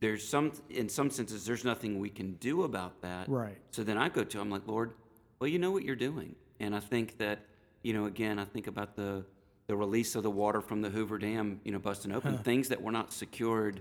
there's 0.00 0.26
some, 0.26 0.52
in 0.68 0.88
some 0.88 1.10
senses, 1.10 1.44
there's 1.44 1.64
nothing 1.64 2.00
we 2.00 2.10
can 2.10 2.32
do 2.34 2.64
about 2.64 3.02
that. 3.02 3.28
Right. 3.28 3.56
So 3.70 3.84
then 3.84 3.98
I 3.98 4.08
go 4.08 4.24
to, 4.24 4.40
I'm 4.40 4.50
like, 4.50 4.66
Lord, 4.66 4.92
well, 5.38 5.48
you 5.48 5.58
know 5.58 5.70
what 5.70 5.84
you're 5.84 5.96
doing. 5.96 6.34
And 6.58 6.74
I 6.74 6.80
think 6.80 7.18
that, 7.18 7.40
you 7.82 7.92
know, 7.92 8.06
again, 8.06 8.38
I 8.38 8.44
think 8.44 8.66
about 8.66 8.96
the, 8.96 9.24
the 9.68 9.76
release 9.76 10.16
of 10.16 10.24
the 10.24 10.30
water 10.30 10.60
from 10.60 10.82
the 10.82 10.90
Hoover 10.90 11.18
Dam, 11.18 11.60
you 11.64 11.70
know, 11.70 11.78
busting 11.78 12.12
open, 12.12 12.38
things 12.38 12.68
that 12.68 12.82
were 12.82 12.92
not 12.92 13.12
secured 13.12 13.80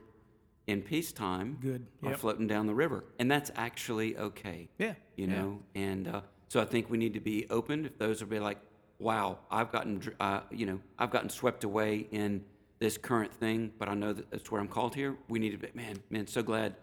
in 0.70 0.84
peacetime 0.84 1.58
Good. 1.60 1.88
are 2.04 2.16
floating 2.16 2.46
down 2.46 2.68
the 2.68 2.76
river. 2.76 3.04
And 3.18 3.30
that's 3.30 3.52
actually 3.56 4.16
okay 4.16 4.70
yeah, 4.78 4.94
you 5.16 5.26
yeah. 5.28 5.34
know 5.34 5.60
and 5.74 6.08
uh, 6.08 6.22
so 6.48 6.62
i 6.62 6.66
think 6.66 6.90
we 6.90 6.98
need 6.98 7.14
to 7.16 7.20
be 7.20 7.48
open 7.50 7.86
if 7.86 7.98
those 7.98 8.22
will 8.22 8.30
be 8.30 8.40
like 8.40 8.60
wow 9.00 9.40
i've 9.50 9.72
gotten 9.72 10.02
uh, 10.20 10.42
you 10.52 10.66
know 10.66 10.80
i've 11.00 11.10
gotten 11.10 11.30
swept 11.30 11.64
away 11.64 12.08
in 12.12 12.44
this 12.80 12.98
current 12.98 13.34
thing 13.34 13.72
but 13.78 13.88
i 13.90 13.94
know 13.94 14.14
that 14.14 14.30
that's 14.32 14.50
where 14.52 14.60
i'm 14.62 14.68
called 14.68 14.96
here 14.96 15.16
we 15.28 15.40
need 15.40 15.52
to 15.52 15.58
be 15.58 15.68
man 15.74 15.98
man 16.10 16.26
so 16.28 16.42
glad 16.42 16.76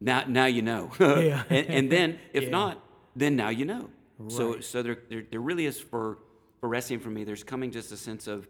now 0.00 0.24
now 0.26 0.46
you 0.46 0.62
know 0.62 0.90
Yeah. 1.00 1.42
and, 1.50 1.66
and 1.68 1.92
then 1.92 2.18
if 2.32 2.44
Yeah. 2.44 2.50
not 2.50 2.84
then 3.16 3.36
now 3.36 3.48
you 3.50 3.64
know 3.64 3.90
Right. 4.18 4.30
so 4.32 4.60
so 4.60 4.82
there, 4.82 4.98
there 5.08 5.24
there 5.30 5.40
really 5.40 5.66
is 5.66 5.80
for 5.80 6.18
for 6.60 6.68
wrestling 6.68 7.00
for 7.00 7.10
me 7.10 7.24
there's 7.24 7.42
coming 7.44 7.70
just 7.70 7.90
a 7.92 7.96
sense 7.96 8.26
of 8.26 8.46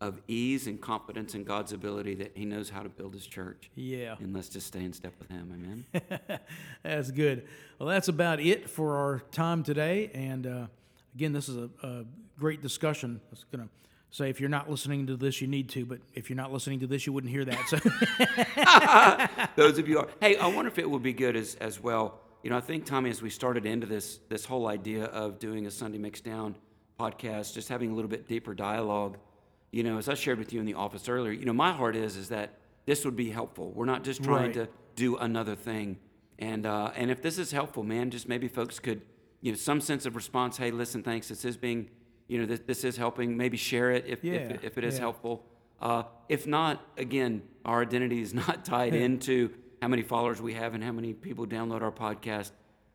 of 0.00 0.20
ease 0.28 0.66
and 0.66 0.80
confidence 0.80 1.34
in 1.34 1.44
god's 1.44 1.72
ability 1.72 2.14
that 2.16 2.32
he 2.34 2.44
knows 2.44 2.68
how 2.70 2.82
to 2.82 2.88
build 2.88 3.14
his 3.14 3.26
church 3.26 3.70
Yeah. 3.74 4.14
and 4.20 4.32
let's 4.34 4.48
just 4.48 4.66
stay 4.66 4.84
in 4.84 4.92
step 4.92 5.12
with 5.18 5.28
him 5.28 5.50
amen 5.54 6.40
That's 6.82 7.10
good. 7.10 7.46
Well, 7.78 7.88
that's 7.88 8.08
about 8.08 8.40
it 8.40 8.68
for 8.68 8.96
our 8.96 9.20
time 9.30 9.62
today. 9.62 10.10
And 10.14 10.46
uh, 10.46 10.66
again, 11.14 11.32
this 11.32 11.48
is 11.48 11.56
a, 11.56 11.70
a 11.86 12.04
great 12.38 12.60
discussion. 12.60 13.20
I 13.24 13.30
was 13.30 13.44
going 13.52 13.64
to 13.64 13.70
say 14.12 14.30
if 14.30 14.38
you're 14.40 14.48
not 14.48 14.70
listening 14.70 15.08
to 15.08 15.16
this, 15.16 15.40
you 15.40 15.48
need 15.48 15.68
to, 15.70 15.84
but 15.84 15.98
if 16.14 16.30
you're 16.30 16.36
not 16.36 16.52
listening 16.52 16.78
to 16.80 16.86
this, 16.86 17.04
you 17.06 17.12
wouldn't 17.12 17.32
hear 17.32 17.44
that. 17.44 17.68
So, 17.68 17.78
those 19.56 19.78
of 19.78 19.88
you 19.88 19.98
are. 19.98 20.08
Hey, 20.20 20.36
I 20.36 20.46
wonder 20.46 20.70
if 20.70 20.78
it 20.78 20.88
would 20.88 21.02
be 21.02 21.12
good 21.12 21.34
as 21.36 21.56
as 21.56 21.80
well. 21.80 22.20
You 22.42 22.50
know, 22.50 22.56
I 22.56 22.60
think 22.60 22.84
Tommy, 22.84 23.10
as 23.10 23.22
we 23.22 23.30
started 23.30 23.66
into 23.66 23.86
this 23.86 24.20
this 24.28 24.44
whole 24.44 24.68
idea 24.68 25.04
of 25.06 25.38
doing 25.38 25.66
a 25.66 25.70
Sunday 25.70 25.98
Mixed 25.98 26.24
Down 26.24 26.54
podcast, 26.98 27.54
just 27.54 27.68
having 27.68 27.90
a 27.90 27.94
little 27.94 28.10
bit 28.10 28.28
deeper 28.28 28.54
dialogue. 28.54 29.18
You 29.70 29.82
know, 29.82 29.96
as 29.98 30.08
I 30.08 30.14
shared 30.14 30.38
with 30.38 30.52
you 30.52 30.60
in 30.60 30.66
the 30.66 30.74
office 30.74 31.08
earlier, 31.08 31.32
you 31.32 31.44
know, 31.46 31.52
my 31.54 31.72
heart 31.72 31.96
is 31.96 32.16
is 32.16 32.28
that 32.28 32.58
this 32.84 33.04
would 33.04 33.16
be 33.16 33.30
helpful. 33.30 33.72
We're 33.74 33.86
not 33.86 34.04
just 34.04 34.22
trying 34.22 34.46
Right. 34.46 34.54
to 34.54 34.68
do 34.96 35.16
another 35.16 35.54
thing, 35.54 35.98
and 36.38 36.66
uh, 36.66 36.90
and 36.96 37.10
if 37.10 37.22
this 37.22 37.38
is 37.38 37.52
helpful, 37.52 37.82
man, 37.82 38.10
just 38.10 38.28
maybe 38.28 38.48
folks 38.48 38.78
could, 38.78 39.00
you 39.40 39.52
know, 39.52 39.56
some 39.56 39.80
sense 39.80 40.04
of 40.04 40.14
response. 40.16 40.56
Hey, 40.58 40.70
listen, 40.70 41.02
thanks. 41.02 41.28
This 41.28 41.44
is 41.46 41.56
being, 41.56 41.88
you 42.32 42.38
know, 42.38 42.46
this, 42.46 42.60
this 42.66 42.82
is 42.84 42.96
helping. 42.96 43.36
Maybe 43.36 43.58
share 43.58 43.90
it 43.90 44.06
if 44.06 44.24
Yeah, 44.24 44.32
if, 44.32 44.64
if 44.64 44.78
it 44.78 44.84
is 44.84 44.94
yeah. 44.94 45.00
helpful. 45.00 45.44
Uh, 45.80 46.04
if 46.30 46.46
not, 46.46 46.80
again, 46.96 47.42
our 47.66 47.82
identity 47.82 48.22
is 48.22 48.32
not 48.44 48.64
tied 48.64 48.94
into 48.94 49.50
how 49.82 49.88
many 49.88 50.00
followers 50.02 50.40
we 50.40 50.54
have 50.54 50.72
and 50.74 50.82
how 50.82 50.92
many 50.92 51.12
people 51.12 51.46
download 51.46 51.82
our 51.82 51.92
podcast. 51.92 52.52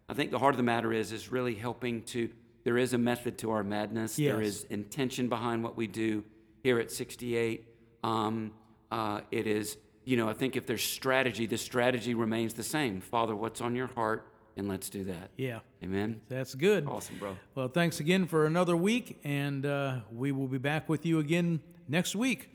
I 0.09 0.15
think 0.15 0.31
the 0.31 0.39
heart 0.39 0.53
of 0.55 0.57
the 0.57 0.63
matter 0.63 0.91
is 0.91 1.11
is 1.11 1.31
really 1.31 1.53
helping 1.53 2.01
to. 2.13 2.29
There 2.63 2.79
is 2.79 2.93
a 2.93 2.97
method 2.97 3.37
to 3.39 3.51
our 3.51 3.63
madness. 3.63 4.15
There 4.15 4.41
Yes. 4.41 4.55
is 4.55 4.63
intention 4.71 5.29
behind 5.29 5.63
what 5.63 5.77
we 5.77 5.85
do 5.85 6.23
here 6.63 6.79
at 6.79 6.91
68. 6.91 7.63
Um, 8.03 8.51
uh, 8.91 9.21
it 9.31 9.45
is, 9.45 9.77
you 10.03 10.17
know, 10.17 10.27
I 10.27 10.33
think 10.33 10.55
if 10.55 10.65
there's 10.65 10.83
strategy, 10.83 11.45
the 11.45 11.57
strategy 11.57 12.13
remains 12.15 12.55
the 12.55 12.63
same. 12.63 13.01
Father, 13.01 13.35
what's 13.35 13.61
on 13.61 13.75
your 13.75 13.87
heart, 13.87 14.25
and 14.57 14.67
let's 14.67 14.89
do 14.89 15.03
that. 15.05 15.29
yeah, 15.37 15.59
Amen. 15.83 16.21
that's 16.27 16.55
good. 16.55 16.85
Awesome, 16.87 17.17
bro. 17.17 17.37
Well, 17.55 17.67
thanks 17.67 17.99
again 17.99 18.25
for 18.25 18.45
another 18.45 18.75
week, 18.75 19.19
and 19.23 19.65
uh, 19.65 19.99
we 20.11 20.31
will 20.31 20.47
be 20.47 20.57
back 20.57 20.89
with 20.89 21.05
you 21.05 21.19
again 21.19 21.61
next 21.87 22.15
week. 22.15 22.49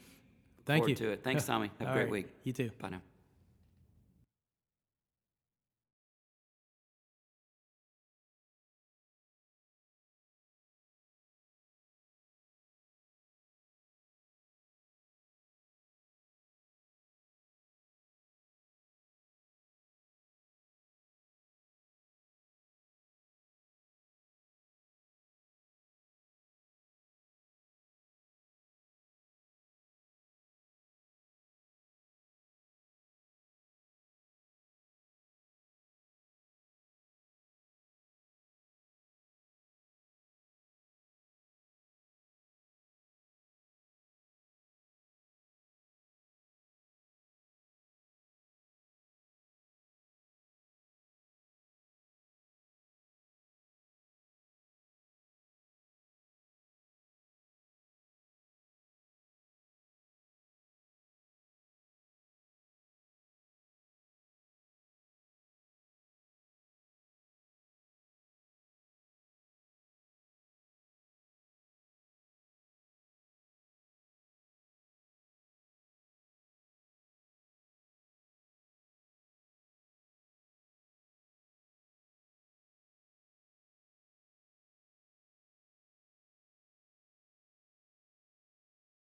Thank 0.67 0.89
you. 0.89 0.95
Forward 0.95 1.01
you. 1.01 1.07
to 1.07 1.13
it. 1.13 1.25
Thanks, 1.25 1.47
Tommy. 1.47 1.71
Have 1.79 1.89
a 1.89 1.93
great 1.93 2.03
right. 2.03 2.11
week. 2.11 2.27
You 2.45 2.53
too. 2.53 2.71
Bye 2.81 2.91
now. 2.91 3.03